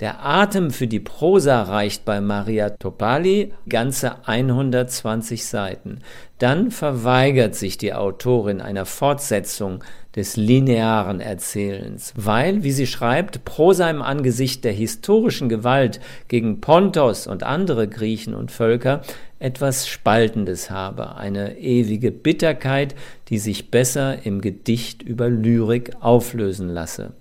Der 0.04 0.22
Atem 0.22 0.70
für 0.70 0.86
die 0.86 1.00
Prosa 1.00 1.62
reicht 1.62 2.04
bei 2.04 2.20
Maria 2.20 2.68
Topali 2.68 3.54
ganze 3.66 4.26
120 4.28 5.46
Seiten. 5.46 6.00
Dann 6.38 6.70
verweigert 6.70 7.54
sich 7.54 7.78
die 7.78 7.94
Autorin 7.94 8.60
einer 8.60 8.84
Fortsetzung 8.84 9.82
des 10.14 10.36
linearen 10.36 11.20
Erzählens, 11.20 12.12
weil, 12.16 12.62
wie 12.62 12.72
sie 12.72 12.86
schreibt, 12.86 13.46
Prosa 13.46 13.88
im 13.88 14.02
Angesicht 14.02 14.62
der 14.64 14.74
historischen 14.74 15.48
Gewalt 15.48 16.00
gegen 16.28 16.60
Pontos 16.60 17.26
und 17.26 17.42
andere 17.42 17.88
Griechen 17.88 18.34
und 18.34 18.52
Völker 18.52 19.00
etwas 19.38 19.88
Spaltendes 19.88 20.68
habe, 20.68 21.16
eine 21.16 21.56
ewige 21.56 22.12
Bitterkeit, 22.12 22.94
die 23.30 23.38
sich 23.38 23.70
besser 23.70 24.26
im 24.26 24.42
Gedicht 24.42 25.02
über 25.02 25.30
Lyrik 25.30 25.92
auflösen 26.00 26.68
lasse. 26.68 27.14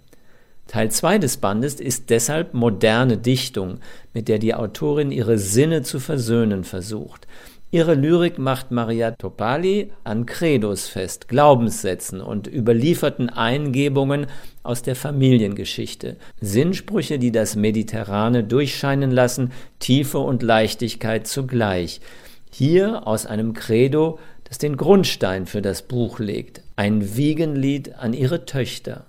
Teil 0.73 0.89
2 0.89 1.19
des 1.19 1.37
Bandes 1.37 1.75
ist 1.75 2.09
deshalb 2.09 2.55
moderne 2.55 3.19
Dichtung, 3.19 3.77
mit 4.11 4.27
der 4.27 4.39
die 4.39 4.55
Autorin 4.55 5.11
ihre 5.11 5.37
Sinne 5.37 5.83
zu 5.83 5.99
versöhnen 5.99 6.63
versucht. 6.63 7.27
Ihre 7.69 7.93
Lyrik 7.93 8.39
macht 8.39 8.71
Maria 8.71 9.11
Topali 9.11 9.91
an 10.03 10.25
Credos 10.25 10.87
fest, 10.87 11.27
Glaubenssätzen 11.27 12.21
und 12.21 12.47
überlieferten 12.47 13.29
Eingebungen 13.29 14.25
aus 14.63 14.81
der 14.81 14.95
Familiengeschichte. 14.95 16.17
Sinsprüche, 16.41 17.19
die 17.19 17.31
das 17.31 17.55
Mediterrane 17.55 18.43
durchscheinen 18.43 19.11
lassen, 19.11 19.51
Tiefe 19.77 20.17
und 20.17 20.41
Leichtigkeit 20.41 21.27
zugleich. 21.27 22.01
Hier 22.49 23.05
aus 23.05 23.27
einem 23.27 23.53
Credo, 23.53 24.17
das 24.45 24.57
den 24.57 24.75
Grundstein 24.75 25.45
für 25.45 25.61
das 25.61 25.83
Buch 25.83 26.17
legt, 26.17 26.63
ein 26.75 27.15
Wiegenlied 27.15 27.93
an 27.93 28.13
ihre 28.13 28.45
Töchter. 28.45 29.05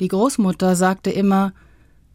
Die 0.00 0.08
Großmutter 0.08 0.76
sagte 0.76 1.10
immer, 1.10 1.52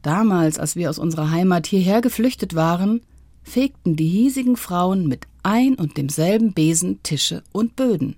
damals, 0.02 0.60
als 0.60 0.76
wir 0.76 0.90
aus 0.90 1.00
unserer 1.00 1.32
Heimat 1.32 1.68
hierher 1.68 2.02
geflüchtet 2.02 2.56
waren, 2.56 3.02
fegten 3.44 3.96
die 3.96 4.08
hiesigen 4.08 4.58
Frauen 4.58 5.08
mit 5.08 5.28
ein 5.44 5.76
und 5.76 5.98
demselben 5.98 6.54
Besen 6.54 7.02
Tische 7.04 7.44
und 7.52 7.76
Böden. 7.76 8.16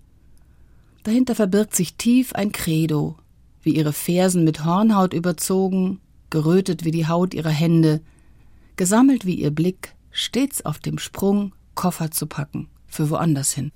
Dahinter 1.04 1.36
verbirgt 1.36 1.76
sich 1.76 1.96
tief 1.96 2.34
ein 2.34 2.52
Credo, 2.52 3.16
wie 3.64 3.76
ihre 3.76 3.94
Fersen 3.94 4.44
mit 4.44 4.66
Hornhaut 4.66 5.14
überzogen, 5.14 6.00
gerötet 6.30 6.84
wie 6.84 6.92
die 6.92 7.08
Haut 7.08 7.34
ihrer 7.34 7.50
Hände, 7.50 8.02
gesammelt 8.76 9.26
wie 9.26 9.36
ihr 9.36 9.52
Blick, 9.52 9.96
stets 10.12 10.66
auf 10.66 10.80
dem 10.80 10.98
Sprung, 10.98 11.54
Koffer 11.76 12.12
zu 12.12 12.26
packen, 12.26 12.68
für 12.88 13.10
woanders 13.10 13.52
hin. 13.52 13.72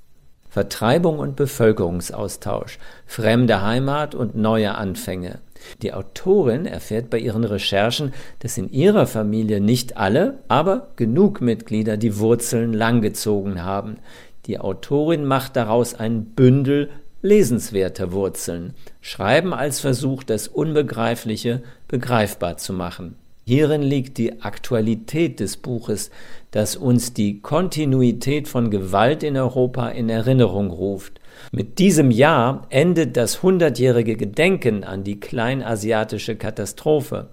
Vertreibung 0.55 1.19
und 1.19 1.35
Bevölkerungsaustausch, 1.35 2.79
fremde 3.05 3.61
Heimat 3.61 4.15
und 4.15 4.37
neue 4.37 4.75
Anfänge. 4.75 5.39
Die 5.81 5.91
Autorin 5.91 6.65
erfährt 6.65 7.09
bei 7.09 7.17
ihren 7.17 7.43
Recherchen, 7.43 8.13
dass 8.39 8.57
in 8.57 8.71
ihrer 8.71 9.05
Familie 9.05 9.59
nicht 9.59 9.97
alle, 9.97 10.39
aber 10.47 10.91
genug 10.95 11.41
Mitglieder 11.41 11.97
die 11.97 12.19
Wurzeln 12.19 12.71
langgezogen 12.71 13.65
haben. 13.65 13.97
Die 14.45 14.57
Autorin 14.57 15.25
macht 15.25 15.57
daraus 15.57 15.93
ein 15.93 16.23
Bündel 16.23 16.89
lesenswerter 17.21 18.13
Wurzeln, 18.13 18.75
Schreiben 19.01 19.53
als 19.53 19.81
Versuch, 19.81 20.23
das 20.23 20.47
Unbegreifliche 20.47 21.63
begreifbar 21.89 22.55
zu 22.55 22.71
machen. 22.71 23.17
Hierin 23.45 23.83
liegt 23.83 24.17
die 24.17 24.41
Aktualität 24.41 25.39
des 25.39 25.57
Buches, 25.57 26.09
das 26.51 26.75
uns 26.75 27.13
die 27.13 27.41
Kontinuität 27.41 28.47
von 28.47 28.71
Gewalt 28.71 29.23
in 29.23 29.37
Europa 29.37 29.89
in 29.89 30.09
Erinnerung 30.09 30.71
ruft 30.71 31.19
mit 31.51 31.79
diesem 31.79 32.11
Jahr 32.11 32.65
endet 32.69 33.17
das 33.17 33.43
hundertjährige 33.43 34.15
Gedenken 34.15 34.83
an 34.83 35.03
die 35.03 35.19
kleinasiatische 35.19 36.35
Katastrophe. 36.35 37.29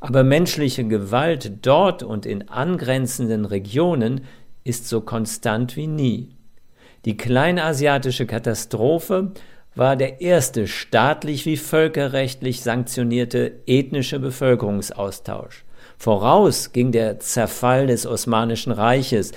Aber 0.00 0.24
menschliche 0.24 0.84
Gewalt 0.84 1.52
dort 1.62 2.02
und 2.02 2.26
in 2.26 2.48
angrenzenden 2.48 3.44
Regionen 3.44 4.22
ist 4.64 4.88
so 4.88 5.00
konstant 5.00 5.76
wie 5.76 5.86
nie. 5.86 6.30
Die 7.04 7.16
kleinasiatische 7.16 8.26
Katastrophe 8.26 9.32
war 9.76 9.94
der 9.94 10.20
erste 10.20 10.66
staatlich 10.66 11.46
wie 11.46 11.56
völkerrechtlich 11.56 12.62
sanktionierte 12.62 13.60
ethnische 13.66 14.18
Bevölkerungsaustausch. 14.18 15.64
Voraus 15.98 16.72
ging 16.72 16.92
der 16.92 17.20
Zerfall 17.20 17.86
des 17.86 18.06
Osmanischen 18.06 18.72
Reiches, 18.72 19.32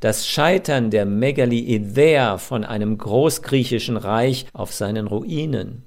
das 0.00 0.26
Scheitern 0.26 0.90
der 0.90 1.06
Megali-Idea 1.06 2.38
von 2.38 2.64
einem 2.64 2.98
großgriechischen 2.98 3.96
Reich 3.96 4.46
auf 4.52 4.72
seinen 4.72 5.06
Ruinen, 5.06 5.82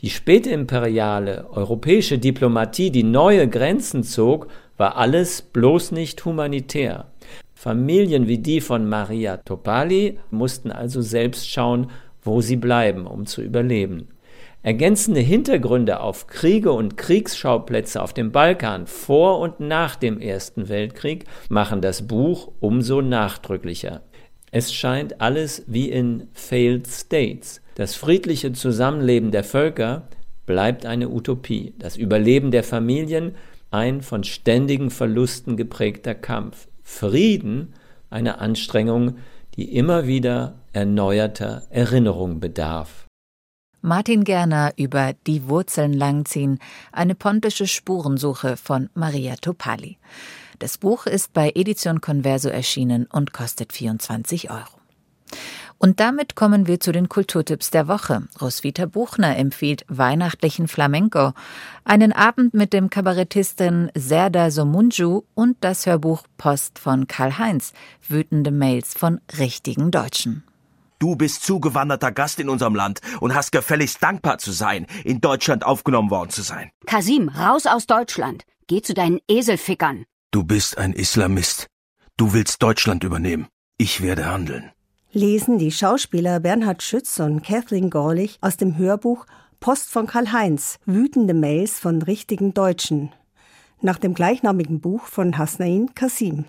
die 0.00 0.10
spätimperiale 0.10 1.46
europäische 1.50 2.18
Diplomatie, 2.18 2.90
die 2.90 3.02
neue 3.02 3.48
Grenzen 3.48 4.02
zog, 4.02 4.48
war 4.76 4.96
alles 4.96 5.42
bloß 5.42 5.92
nicht 5.92 6.24
humanitär. 6.24 7.06
Familien 7.54 8.26
wie 8.26 8.38
die 8.38 8.60
von 8.60 8.88
Maria 8.88 9.36
Topali 9.36 10.18
mussten 10.30 10.72
also 10.72 11.00
selbst 11.00 11.48
schauen, 11.48 11.90
wo 12.22 12.40
sie 12.40 12.56
bleiben, 12.56 13.06
um 13.06 13.26
zu 13.26 13.42
überleben. 13.42 14.08
Ergänzende 14.64 15.20
Hintergründe 15.20 16.00
auf 16.00 16.28
Kriege 16.28 16.72
und 16.72 16.96
Kriegsschauplätze 16.96 18.00
auf 18.00 18.12
dem 18.12 18.30
Balkan 18.30 18.86
vor 18.86 19.40
und 19.40 19.58
nach 19.58 19.96
dem 19.96 20.20
Ersten 20.20 20.68
Weltkrieg 20.68 21.24
machen 21.48 21.80
das 21.80 22.06
Buch 22.06 22.52
umso 22.60 23.00
nachdrücklicher. 23.00 24.02
Es 24.52 24.72
scheint 24.72 25.20
alles 25.20 25.64
wie 25.66 25.90
in 25.90 26.28
Failed 26.32 26.86
States. 26.86 27.60
Das 27.74 27.96
friedliche 27.96 28.52
Zusammenleben 28.52 29.32
der 29.32 29.42
Völker 29.42 30.08
bleibt 30.46 30.86
eine 30.86 31.08
Utopie. 31.08 31.74
Das 31.78 31.96
Überleben 31.96 32.50
der 32.50 32.62
Familien 32.62 33.34
ein 33.72 34.02
von 34.02 34.22
ständigen 34.22 34.90
Verlusten 34.90 35.56
geprägter 35.56 36.14
Kampf. 36.14 36.68
Frieden 36.82 37.72
eine 38.10 38.38
Anstrengung, 38.38 39.16
die 39.56 39.76
immer 39.76 40.06
wieder 40.06 40.54
erneuerter 40.72 41.62
Erinnerung 41.70 42.40
bedarf. 42.40 43.06
Martin 43.80 44.22
Gerner 44.22 44.72
über 44.76 45.12
Die 45.26 45.48
Wurzeln 45.48 45.92
langziehen, 45.92 46.60
eine 46.92 47.16
pontische 47.16 47.66
Spurensuche 47.66 48.56
von 48.56 48.88
Maria 48.94 49.34
Topali. 49.34 49.98
Das 50.60 50.78
Buch 50.78 51.06
ist 51.06 51.32
bei 51.32 51.50
Edition 51.56 52.00
Converso 52.00 52.48
erschienen 52.48 53.06
und 53.06 53.32
kostet 53.32 53.72
24 53.72 54.50
Euro. 54.50 54.78
Und 55.84 55.98
damit 55.98 56.36
kommen 56.36 56.68
wir 56.68 56.78
zu 56.78 56.92
den 56.92 57.08
Kulturtipps 57.08 57.70
der 57.70 57.88
Woche. 57.88 58.22
Roswitha 58.40 58.86
Buchner 58.86 59.36
empfiehlt 59.36 59.84
Weihnachtlichen 59.88 60.68
Flamenco, 60.68 61.32
einen 61.84 62.12
Abend 62.12 62.54
mit 62.54 62.72
dem 62.72 62.88
Kabarettistin 62.88 63.90
Serda 63.96 64.52
Somunju 64.52 65.22
und 65.34 65.56
das 65.60 65.84
Hörbuch 65.86 66.22
Post 66.38 66.78
von 66.78 67.08
Karl-Heinz, 67.08 67.72
wütende 68.08 68.52
Mails 68.52 68.94
von 68.94 69.20
richtigen 69.38 69.90
Deutschen. 69.90 70.44
Du 71.00 71.16
bist 71.16 71.42
zugewanderter 71.42 72.12
Gast 72.12 72.38
in 72.38 72.48
unserem 72.48 72.76
Land 72.76 73.00
und 73.18 73.34
hast 73.34 73.50
gefälligst 73.50 74.00
dankbar 74.00 74.38
zu 74.38 74.52
sein, 74.52 74.86
in 75.02 75.20
Deutschland 75.20 75.66
aufgenommen 75.66 76.10
worden 76.10 76.30
zu 76.30 76.42
sein. 76.42 76.70
Kasim, 76.86 77.28
raus 77.28 77.66
aus 77.66 77.88
Deutschland. 77.88 78.44
Geh 78.68 78.82
zu 78.82 78.94
deinen 78.94 79.18
Eselfickern. 79.26 80.04
Du 80.30 80.44
bist 80.44 80.78
ein 80.78 80.92
Islamist. 80.92 81.66
Du 82.16 82.32
willst 82.34 82.62
Deutschland 82.62 83.02
übernehmen. 83.02 83.48
Ich 83.78 84.00
werde 84.00 84.26
handeln. 84.26 84.70
Lesen 85.14 85.58
die 85.58 85.70
Schauspieler 85.70 86.40
Bernhard 86.40 86.82
Schütz 86.82 87.20
und 87.20 87.42
Kathleen 87.42 87.90
Gorlich 87.90 88.38
aus 88.40 88.56
dem 88.56 88.78
Hörbuch 88.78 89.26
Post 89.60 89.90
von 89.90 90.06
Karl-Heinz, 90.06 90.78
wütende 90.86 91.34
Mails 91.34 91.78
von 91.78 92.00
richtigen 92.00 92.54
Deutschen, 92.54 93.12
nach 93.82 93.98
dem 93.98 94.14
gleichnamigen 94.14 94.80
Buch 94.80 95.02
von 95.02 95.36
Hasnain 95.36 95.94
Kasim. 95.94 96.46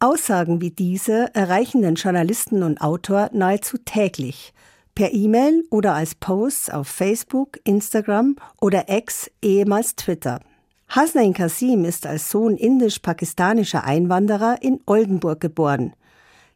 Aussagen 0.00 0.60
wie 0.60 0.72
diese 0.72 1.32
erreichen 1.36 1.82
den 1.82 1.94
Journalisten 1.94 2.64
und 2.64 2.80
Autor 2.80 3.30
nahezu 3.32 3.78
täglich, 3.78 4.52
per 4.96 5.14
E-Mail 5.14 5.64
oder 5.70 5.94
als 5.94 6.16
Posts 6.16 6.70
auf 6.70 6.88
Facebook, 6.88 7.60
Instagram 7.62 8.34
oder 8.60 8.88
Ex 8.88 9.30
ehemals 9.40 9.94
Twitter. 9.94 10.40
Hasnain 10.88 11.32
Kasim 11.32 11.84
ist 11.84 12.06
als 12.06 12.28
Sohn 12.28 12.56
indisch-pakistanischer 12.56 13.84
Einwanderer 13.84 14.56
in 14.62 14.80
Oldenburg 14.84 15.40
geboren. 15.40 15.94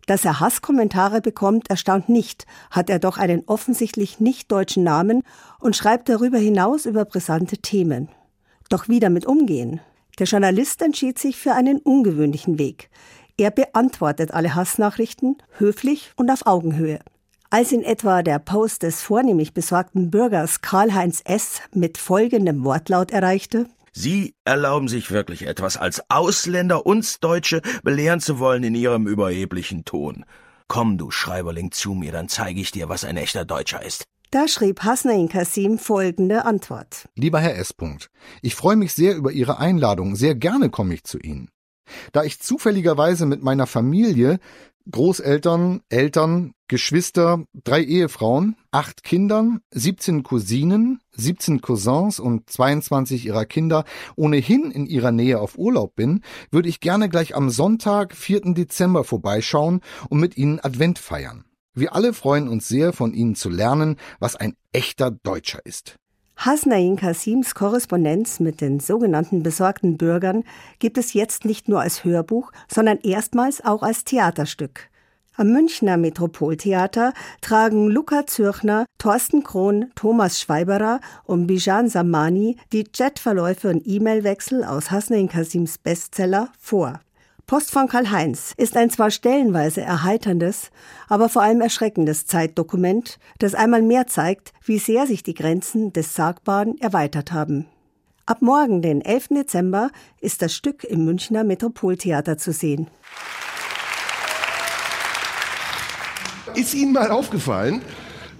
Dass 0.08 0.24
er 0.24 0.40
Hasskommentare 0.40 1.20
bekommt, 1.20 1.68
erstaunt 1.68 2.08
nicht, 2.08 2.46
hat 2.70 2.88
er 2.88 2.98
doch 2.98 3.18
einen 3.18 3.42
offensichtlich 3.44 4.20
nicht 4.20 4.50
deutschen 4.50 4.82
Namen 4.82 5.22
und 5.60 5.76
schreibt 5.76 6.08
darüber 6.08 6.38
hinaus 6.38 6.86
über 6.86 7.04
brisante 7.04 7.58
Themen. 7.58 8.08
Doch 8.70 8.88
wie 8.88 9.00
damit 9.00 9.26
umgehen? 9.26 9.80
Der 10.18 10.26
Journalist 10.26 10.80
entschied 10.80 11.18
sich 11.18 11.36
für 11.36 11.52
einen 11.52 11.76
ungewöhnlichen 11.80 12.58
Weg. 12.58 12.88
Er 13.36 13.50
beantwortet 13.50 14.32
alle 14.32 14.54
Hassnachrichten 14.54 15.36
höflich 15.58 16.10
und 16.16 16.30
auf 16.30 16.46
Augenhöhe. 16.46 17.00
Als 17.50 17.70
in 17.72 17.82
etwa 17.82 18.22
der 18.22 18.38
Post 18.38 18.84
des 18.84 19.02
vornehmlich 19.02 19.52
besorgten 19.52 20.10
Bürgers 20.10 20.62
Karl-Heinz 20.62 21.20
S. 21.26 21.60
mit 21.74 21.98
folgendem 21.98 22.64
Wortlaut 22.64 23.10
erreichte, 23.10 23.66
Sie 24.00 24.37
erlauben 24.44 24.87
sich 24.87 25.11
wirklich 25.11 25.44
etwas, 25.48 25.76
als 25.76 26.08
Ausländer 26.08 26.87
uns 26.87 27.18
Deutsche 27.18 27.62
belehren 27.82 28.20
zu 28.20 28.38
wollen 28.38 28.62
in 28.62 28.76
Ihrem 28.76 29.08
überheblichen 29.08 29.84
Ton. 29.84 30.24
Komm, 30.68 30.98
du 30.98 31.11
Schreiberling, 31.11 31.72
zu 31.72 31.94
mir, 31.94 32.12
dann 32.12 32.28
zeige 32.28 32.61
ich 32.61 32.70
dir, 32.70 32.88
was 32.88 33.02
ein 33.02 33.16
echter 33.16 33.44
Deutscher 33.44 33.84
ist. 33.84 34.04
Da 34.30 34.46
schrieb 34.46 34.84
Hasnain 34.84 35.28
Kasim 35.28 35.78
folgende 35.80 36.44
Antwort. 36.44 37.08
Lieber 37.16 37.40
Herr 37.40 37.56
S. 37.56 37.74
Ich 38.40 38.54
freue 38.54 38.76
mich 38.76 38.92
sehr 38.92 39.16
über 39.16 39.32
Ihre 39.32 39.58
Einladung. 39.58 40.14
Sehr 40.14 40.37
gerne 40.37 40.70
komme 40.70 40.94
ich 40.94 41.02
zu 41.02 41.18
Ihnen. 41.18 41.50
Da 42.12 42.22
ich 42.22 42.38
zufälligerweise 42.38 43.26
mit 43.26 43.42
meiner 43.42 43.66
Familie 43.66 44.38
Großeltern, 44.90 45.80
Eltern, 45.88 46.52
Geschwister, 46.68 47.44
drei 47.52 47.82
Ehefrauen, 47.82 48.56
acht 48.70 49.02
Kindern, 49.02 49.61
17 49.72 50.22
Cousinen, 50.22 51.00
17 51.18 51.61
Cousins 51.61 52.20
und 52.20 52.48
22 52.48 53.26
ihrer 53.26 53.44
Kinder 53.44 53.85
ohnehin 54.16 54.70
in 54.70 54.87
ihrer 54.87 55.12
Nähe 55.12 55.40
auf 55.40 55.59
Urlaub 55.59 55.94
bin, 55.94 56.22
würde 56.50 56.68
ich 56.68 56.81
gerne 56.81 57.09
gleich 57.09 57.35
am 57.35 57.50
Sonntag, 57.50 58.14
4. 58.14 58.54
Dezember 58.54 59.04
vorbeischauen 59.04 59.81
und 60.09 60.20
mit 60.20 60.37
ihnen 60.37 60.61
Advent 60.61 60.98
feiern. 60.98 61.44
Wir 61.74 61.94
alle 61.94 62.12
freuen 62.12 62.48
uns 62.48 62.66
sehr, 62.66 62.92
von 62.92 63.12
ihnen 63.12 63.35
zu 63.35 63.50
lernen, 63.50 63.96
was 64.18 64.37
ein 64.37 64.54
echter 64.72 65.11
Deutscher 65.11 65.64
ist. 65.64 65.96
Hasnain 66.37 66.94
Kasims 66.94 67.57
Korrespondenz 67.57 68.38
mit 68.38 68.61
den 68.61 68.78
sogenannten 68.78 69.42
besorgten 69.42 69.96
Bürgern 69.96 70.44
gibt 70.78 70.96
es 70.96 71.12
jetzt 71.12 71.44
nicht 71.44 71.68
nur 71.68 71.81
als 71.81 72.04
Hörbuch, 72.04 72.52
sondern 72.68 72.98
erstmals 72.98 73.64
auch 73.64 73.83
als 73.83 74.04
Theaterstück. 74.04 74.88
Am 75.40 75.53
Münchner 75.53 75.96
Metropoltheater 75.96 77.12
tragen 77.40 77.87
Luca 77.87 78.27
Zürchner, 78.27 78.87
Thorsten 78.98 79.44
Krohn, 79.44 79.92
Thomas 79.94 80.40
Schweiberer 80.40 80.98
und 81.27 81.46
Bijan 81.46 81.88
Samani 81.88 82.57
die 82.72 82.83
Chatverläufe 82.83 83.68
und 83.68 83.87
E-Mail-Wechsel 83.87 84.64
aus 84.64 84.90
Hasnain 84.90 85.29
Kasims 85.29 85.79
Bestseller 85.79 86.48
vor. 86.59 86.98
Post 87.46 87.70
von 87.70 87.87
Karl-Heinz 87.87 88.53
ist 88.57 88.77
ein 88.77 88.90
zwar 88.90 89.12
stellenweise 89.12 89.81
erheiterndes, 89.81 90.72
aber 91.07 91.29
vor 91.29 91.42
allem 91.42 91.61
erschreckendes 91.61 92.27
Zeitdokument, 92.27 93.20
das 93.38 93.55
einmal 93.55 93.83
mehr 93.83 94.09
zeigt, 94.09 94.53
wie 94.64 94.81
sehr 94.81 95.07
sich 95.07 95.22
die 95.22 95.35
Grenzen 95.35 95.92
des 95.92 96.14
Sagbaren 96.14 96.81
erweitert 96.81 97.31
haben. 97.31 97.66
Ab 98.27 98.42
morgen, 98.42 98.83
den 98.83 99.03
11. 99.03 99.29
Dezember, 99.29 99.90
ist 100.20 100.42
das 100.42 100.53
Stück 100.53 100.83
im 100.83 101.05
Münchner 101.05 101.44
Metropoltheater 101.44 102.38
zu 102.38 102.51
sehen. 102.51 102.88
Ist 106.54 106.74
Ihnen 106.74 106.92
mal 106.92 107.11
aufgefallen, 107.11 107.82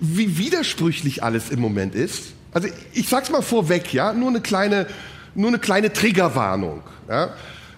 wie 0.01 0.39
widersprüchlich 0.39 1.23
alles 1.23 1.51
im 1.51 1.61
Moment 1.61 1.95
ist? 1.95 2.33
Also 2.53 2.69
ich 2.93 3.09
sag's 3.09 3.31
mal 3.31 3.43
vorweg, 3.43 3.93
ja, 3.93 4.13
nur 4.13 4.29
eine 4.29 4.41
kleine, 4.41 4.87
nur 5.35 5.49
eine 5.49 5.59
kleine 5.59 5.93
Triggerwarnung. 5.93 6.83
Ja? 7.09 7.35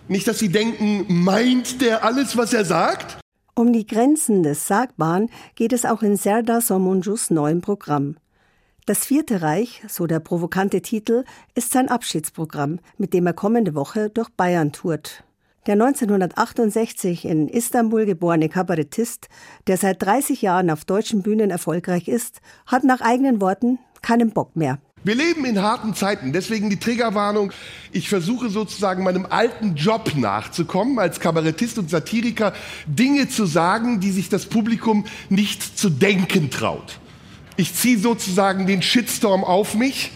Nicht, 0.08 0.26
dass 0.26 0.38
Sie 0.38 0.48
denken, 0.48 1.06
meint 1.08 1.80
der 1.80 2.04
alles, 2.04 2.36
was 2.36 2.52
er 2.52 2.64
sagt? 2.64 3.18
Um 3.54 3.72
die 3.72 3.86
Grenzen 3.86 4.42
des 4.42 4.66
Sagbaren 4.66 5.28
geht 5.54 5.72
es 5.72 5.84
auch 5.84 6.02
in 6.02 6.16
Serdar 6.16 6.60
Somunjus 6.60 7.30
neuem 7.30 7.60
Programm. 7.60 8.16
Das 8.86 9.04
Vierte 9.04 9.42
Reich, 9.42 9.82
so 9.88 10.06
der 10.06 10.20
provokante 10.20 10.82
Titel, 10.82 11.24
ist 11.54 11.72
sein 11.72 11.88
Abschiedsprogramm, 11.88 12.80
mit 12.96 13.12
dem 13.12 13.26
er 13.26 13.34
kommende 13.34 13.74
Woche 13.74 14.10
durch 14.10 14.30
Bayern 14.30 14.72
tourt. 14.72 15.24
Der 15.70 15.80
1968 15.80 17.24
in 17.24 17.46
Istanbul 17.46 18.04
geborene 18.04 18.48
Kabarettist, 18.48 19.28
der 19.68 19.76
seit 19.76 20.02
30 20.02 20.42
Jahren 20.42 20.68
auf 20.68 20.84
deutschen 20.84 21.22
Bühnen 21.22 21.50
erfolgreich 21.50 22.08
ist, 22.08 22.40
hat 22.66 22.82
nach 22.82 23.00
eigenen 23.00 23.40
Worten 23.40 23.78
keinen 24.02 24.32
Bock 24.32 24.56
mehr. 24.56 24.80
Wir 25.04 25.14
leben 25.14 25.44
in 25.44 25.62
harten 25.62 25.94
Zeiten, 25.94 26.32
deswegen 26.32 26.70
die 26.70 26.80
Triggerwarnung. 26.80 27.52
Ich 27.92 28.08
versuche 28.08 28.50
sozusagen 28.50 29.04
meinem 29.04 29.26
alten 29.26 29.76
Job 29.76 30.10
nachzukommen, 30.16 30.98
als 30.98 31.20
Kabarettist 31.20 31.78
und 31.78 31.88
Satiriker, 31.88 32.52
Dinge 32.86 33.28
zu 33.28 33.46
sagen, 33.46 34.00
die 34.00 34.10
sich 34.10 34.28
das 34.28 34.46
Publikum 34.46 35.04
nicht 35.28 35.78
zu 35.78 35.88
denken 35.88 36.50
traut. 36.50 36.98
Ich 37.56 37.76
ziehe 37.76 37.96
sozusagen 38.00 38.66
den 38.66 38.82
Shitstorm 38.82 39.44
auf 39.44 39.76
mich, 39.76 40.10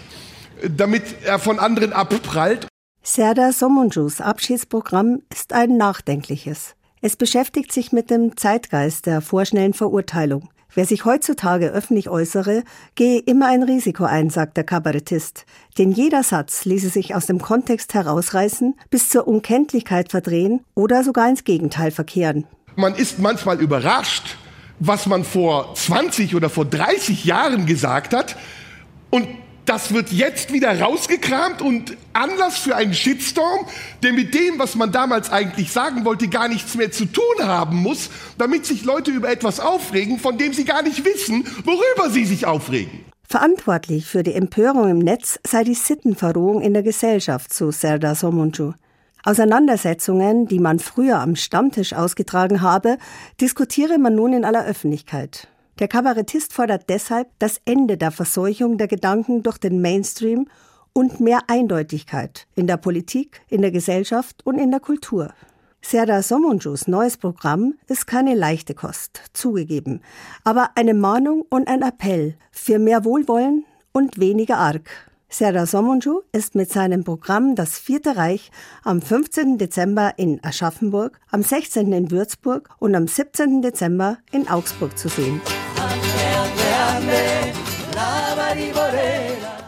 damit 0.68 1.04
er 1.22 1.38
von 1.38 1.60
anderen 1.60 1.92
abprallt. 1.92 2.66
Serdar 3.06 3.52
Somunjus 3.52 4.22
Abschiedsprogramm 4.22 5.20
ist 5.30 5.52
ein 5.52 5.76
nachdenkliches. 5.76 6.74
Es 7.02 7.16
beschäftigt 7.16 7.70
sich 7.70 7.92
mit 7.92 8.08
dem 8.08 8.38
Zeitgeist 8.38 9.04
der 9.04 9.20
vorschnellen 9.20 9.74
Verurteilung. 9.74 10.48
Wer 10.72 10.86
sich 10.86 11.04
heutzutage 11.04 11.68
öffentlich 11.68 12.08
äußere, 12.08 12.64
gehe 12.94 13.18
immer 13.18 13.48
ein 13.48 13.62
Risiko 13.62 14.04
ein, 14.04 14.30
sagt 14.30 14.56
der 14.56 14.64
Kabarettist. 14.64 15.44
Denn 15.76 15.92
jeder 15.92 16.22
Satz 16.22 16.64
ließe 16.64 16.88
sich 16.88 17.14
aus 17.14 17.26
dem 17.26 17.42
Kontext 17.42 17.92
herausreißen, 17.92 18.74
bis 18.88 19.10
zur 19.10 19.28
Unkenntlichkeit 19.28 20.10
verdrehen 20.10 20.64
oder 20.74 21.04
sogar 21.04 21.28
ins 21.28 21.44
Gegenteil 21.44 21.90
verkehren. 21.90 22.46
Man 22.74 22.94
ist 22.94 23.18
manchmal 23.18 23.60
überrascht, 23.60 24.38
was 24.80 25.04
man 25.04 25.24
vor 25.24 25.74
20 25.74 26.34
oder 26.34 26.48
vor 26.48 26.64
30 26.64 27.26
Jahren 27.26 27.66
gesagt 27.66 28.14
hat. 28.14 28.34
Und 29.10 29.28
das 29.66 29.92
wird 29.92 30.12
jetzt 30.12 30.52
wieder 30.52 30.80
rausgekramt 30.80 31.62
und 31.62 31.96
Anlass 32.12 32.58
für 32.58 32.76
einen 32.76 32.94
Shitstorm, 32.94 33.66
der 34.02 34.12
mit 34.12 34.34
dem, 34.34 34.58
was 34.58 34.74
man 34.74 34.92
damals 34.92 35.30
eigentlich 35.30 35.72
sagen 35.72 36.04
wollte, 36.04 36.28
gar 36.28 36.48
nichts 36.48 36.74
mehr 36.74 36.92
zu 36.92 37.06
tun 37.06 37.22
haben 37.40 37.76
muss, 37.76 38.10
damit 38.38 38.66
sich 38.66 38.84
Leute 38.84 39.10
über 39.10 39.30
etwas 39.30 39.60
aufregen, 39.60 40.18
von 40.18 40.38
dem 40.38 40.52
sie 40.52 40.64
gar 40.64 40.82
nicht 40.82 41.04
wissen, 41.04 41.46
worüber 41.64 42.10
sie 42.10 42.24
sich 42.24 42.46
aufregen. 42.46 43.04
Verantwortlich 43.26 44.06
für 44.06 44.22
die 44.22 44.34
Empörung 44.34 44.90
im 44.90 44.98
Netz 44.98 45.40
sei 45.46 45.64
die 45.64 45.74
Sittenverrohung 45.74 46.60
in 46.60 46.74
der 46.74 46.82
Gesellschaft, 46.82 47.52
so 47.52 47.70
Serdar 47.70 48.14
Somuncu. 48.14 48.74
Auseinandersetzungen, 49.24 50.46
die 50.46 50.58
man 50.58 50.78
früher 50.78 51.18
am 51.18 51.34
Stammtisch 51.34 51.94
ausgetragen 51.94 52.60
habe, 52.60 52.98
diskutiere 53.40 53.98
man 53.98 54.14
nun 54.14 54.34
in 54.34 54.44
aller 54.44 54.66
Öffentlichkeit. 54.66 55.48
Der 55.80 55.88
Kabarettist 55.88 56.52
fordert 56.52 56.88
deshalb 56.88 57.28
das 57.40 57.60
Ende 57.64 57.96
der 57.96 58.12
Verseuchung 58.12 58.78
der 58.78 58.86
Gedanken 58.86 59.42
durch 59.42 59.58
den 59.58 59.80
Mainstream 59.80 60.46
und 60.92 61.18
mehr 61.18 61.40
Eindeutigkeit 61.48 62.46
in 62.54 62.68
der 62.68 62.76
Politik, 62.76 63.40
in 63.48 63.60
der 63.60 63.72
Gesellschaft 63.72 64.46
und 64.46 64.58
in 64.58 64.70
der 64.70 64.78
Kultur. 64.78 65.34
Serdar 65.82 66.22
Somunjus 66.22 66.86
neues 66.86 67.16
Programm 67.16 67.74
ist 67.88 68.06
keine 68.06 68.36
leichte 68.36 68.74
Kost, 68.74 69.20
zugegeben, 69.32 70.00
aber 70.44 70.70
eine 70.76 70.94
Mahnung 70.94 71.44
und 71.50 71.66
ein 71.66 71.82
Appell 71.82 72.36
für 72.52 72.78
mehr 72.78 73.04
Wohlwollen 73.04 73.64
und 73.92 74.20
weniger 74.20 74.58
Arg. 74.58 74.88
Serdar 75.34 75.66
Somunju 75.66 76.20
ist 76.30 76.54
mit 76.54 76.70
seinem 76.70 77.02
Programm 77.02 77.56
Das 77.56 77.76
Vierte 77.76 78.16
Reich 78.16 78.52
am 78.84 79.02
15. 79.02 79.58
Dezember 79.58 80.12
in 80.16 80.38
Aschaffenburg, 80.44 81.18
am 81.28 81.42
16. 81.42 81.92
in 81.92 82.12
Würzburg 82.12 82.68
und 82.78 82.94
am 82.94 83.08
17. 83.08 83.60
Dezember 83.60 84.18
in 84.30 84.46
Augsburg 84.46 84.96
zu 84.96 85.08
sehen. 85.08 85.40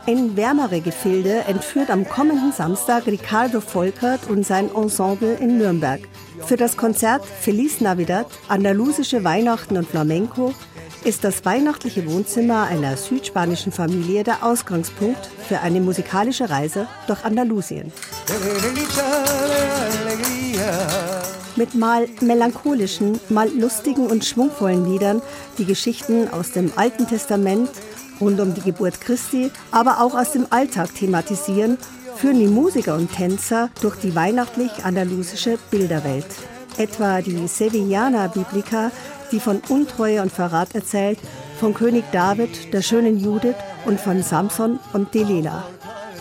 In 0.07 0.37
wärmere 0.37 0.81
Gefilde 0.81 1.43
entführt 1.49 1.91
am 1.91 2.09
kommenden 2.09 2.53
Samstag 2.53 3.09
Ricardo 3.09 3.61
Volkert 3.61 4.31
und 4.31 4.47
sein 4.47 4.71
Ensemble 4.73 5.35
in 5.35 5.59
Nürnberg. 5.59 6.01
Für 6.47 6.57
das 6.57 6.77
Konzert 6.77 7.25
Feliz 7.25 7.81
Navidad, 7.81 8.29
andalusische 8.47 9.25
Weihnachten 9.25 9.77
und 9.77 9.89
Flamenco 9.89 10.55
ist 11.05 11.25
das 11.25 11.45
weihnachtliche 11.45 12.11
Wohnzimmer 12.11 12.65
einer 12.65 12.97
südspanischen 12.97 13.73
Familie 13.73 14.25
der 14.25 14.45
Ausgangspunkt 14.45 15.29
für 15.49 15.61
eine 15.61 15.81
musikalische 15.81 16.51
Reise 16.51 16.87
durch 17.07 17.25
Andalusien. 17.25 17.93
Mit 21.57 21.75
mal 21.75 22.07
melancholischen, 22.21 23.21
mal 23.29 23.49
lustigen 23.49 24.07
und 24.07 24.25
schwungvollen 24.25 24.91
Liedern, 24.91 25.23
die 25.59 25.65
Geschichten 25.65 26.29
aus 26.29 26.53
dem 26.53 26.73
Alten 26.77 27.07
Testament 27.07 27.71
rund 28.21 28.41
um 28.41 28.55
die 28.55 28.63
Geburt 28.63 29.01
Christi, 29.01 29.51
aber 29.71 30.01
auch 30.01 30.15
aus 30.15 30.33
dem 30.33 30.47
Alltag 30.51 30.95
thematisieren, 30.95 31.79
führen 32.17 32.39
die 32.39 32.49
Musiker 32.49 32.95
und 32.95 33.13
Tänzer 33.13 33.71
durch 33.81 33.97
die 33.97 34.15
weihnachtlich-andalusische 34.15 35.59
Bilderwelt. 35.71 36.27
Etwa 36.79 37.21
die 37.23 37.47
Sevillana 37.47 38.29
Biblica, 38.29 38.91
die 39.33 39.41
von 39.41 39.61
Untreue 39.69 40.23
und 40.23 40.33
Verrat 40.33 40.75
erzählt, 40.75 41.19
von 41.59 41.75
König 41.75 42.05
David, 42.13 42.73
der 42.73 42.83
schönen 42.83 43.19
Judith 43.19 43.57
und 43.85 44.01
von 44.01 44.23
Samson 44.23 44.79
und 44.93 45.15
Delilah. 45.15 45.65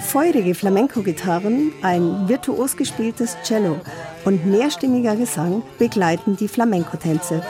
feurige 0.01 0.53
Flamenco-Gitarren, 0.53 1.73
ein 1.81 2.29
virtuos 2.29 2.77
gespieltes 2.77 3.35
Cello 3.43 3.81
und 4.23 4.45
mehrstimmiger 4.45 5.15
Gesang 5.15 5.63
begleiten 5.79 6.37
die 6.37 6.47
Flamenco-Tänze. 6.47 7.41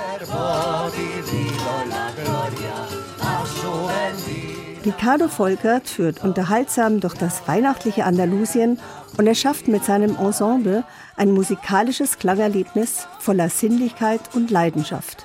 Ricardo 4.85 5.27
Volkert 5.27 5.89
führt 5.89 6.23
unterhaltsam 6.23 6.99
durch 6.99 7.15
das 7.15 7.47
weihnachtliche 7.47 8.05
Andalusien 8.05 8.79
und 9.17 9.25
er 9.25 9.33
schafft 9.33 9.67
mit 9.67 9.83
seinem 9.83 10.15
Ensemble 10.15 10.83
ein 11.17 11.31
musikalisches 11.31 12.19
Klangerlebnis 12.19 13.07
voller 13.19 13.49
Sinnlichkeit 13.49 14.21
und 14.33 14.51
Leidenschaft. 14.51 15.24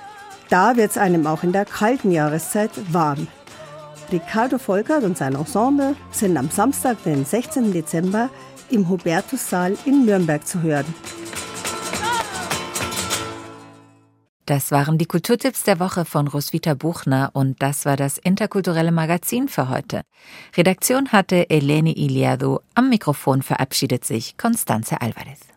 Da 0.51 0.75
wird 0.75 0.91
es 0.91 0.97
einem 0.97 1.27
auch 1.27 1.43
in 1.43 1.53
der 1.53 1.63
kalten 1.63 2.11
Jahreszeit 2.11 2.71
warm. 2.91 3.27
Ricardo 4.11 4.57
Volkert 4.57 5.05
und 5.05 5.17
sein 5.17 5.35
Ensemble 5.35 5.95
sind 6.11 6.35
am 6.35 6.49
Samstag, 6.49 7.01
den 7.05 7.23
16. 7.23 7.71
Dezember, 7.71 8.29
im 8.69 8.89
Hubertussaal 8.89 9.77
in 9.85 10.05
Nürnberg 10.05 10.45
zu 10.45 10.61
hören. 10.61 10.93
Das 14.45 14.71
waren 14.71 14.97
die 14.97 15.05
Kulturtipps 15.05 15.63
der 15.63 15.79
Woche 15.79 16.03
von 16.03 16.27
Roswitha 16.27 16.73
Buchner 16.73 17.29
und 17.31 17.61
das 17.61 17.85
war 17.85 17.95
das 17.95 18.17
interkulturelle 18.17 18.91
Magazin 18.91 19.47
für 19.47 19.69
heute. 19.69 20.01
Redaktion 20.57 21.13
hatte 21.13 21.49
Eleni 21.49 21.93
Iliadu, 21.93 22.59
am 22.75 22.89
Mikrofon 22.89 23.41
verabschiedet 23.41 24.03
sich 24.03 24.35
Constanze 24.35 24.99
Alvarez. 24.99 25.50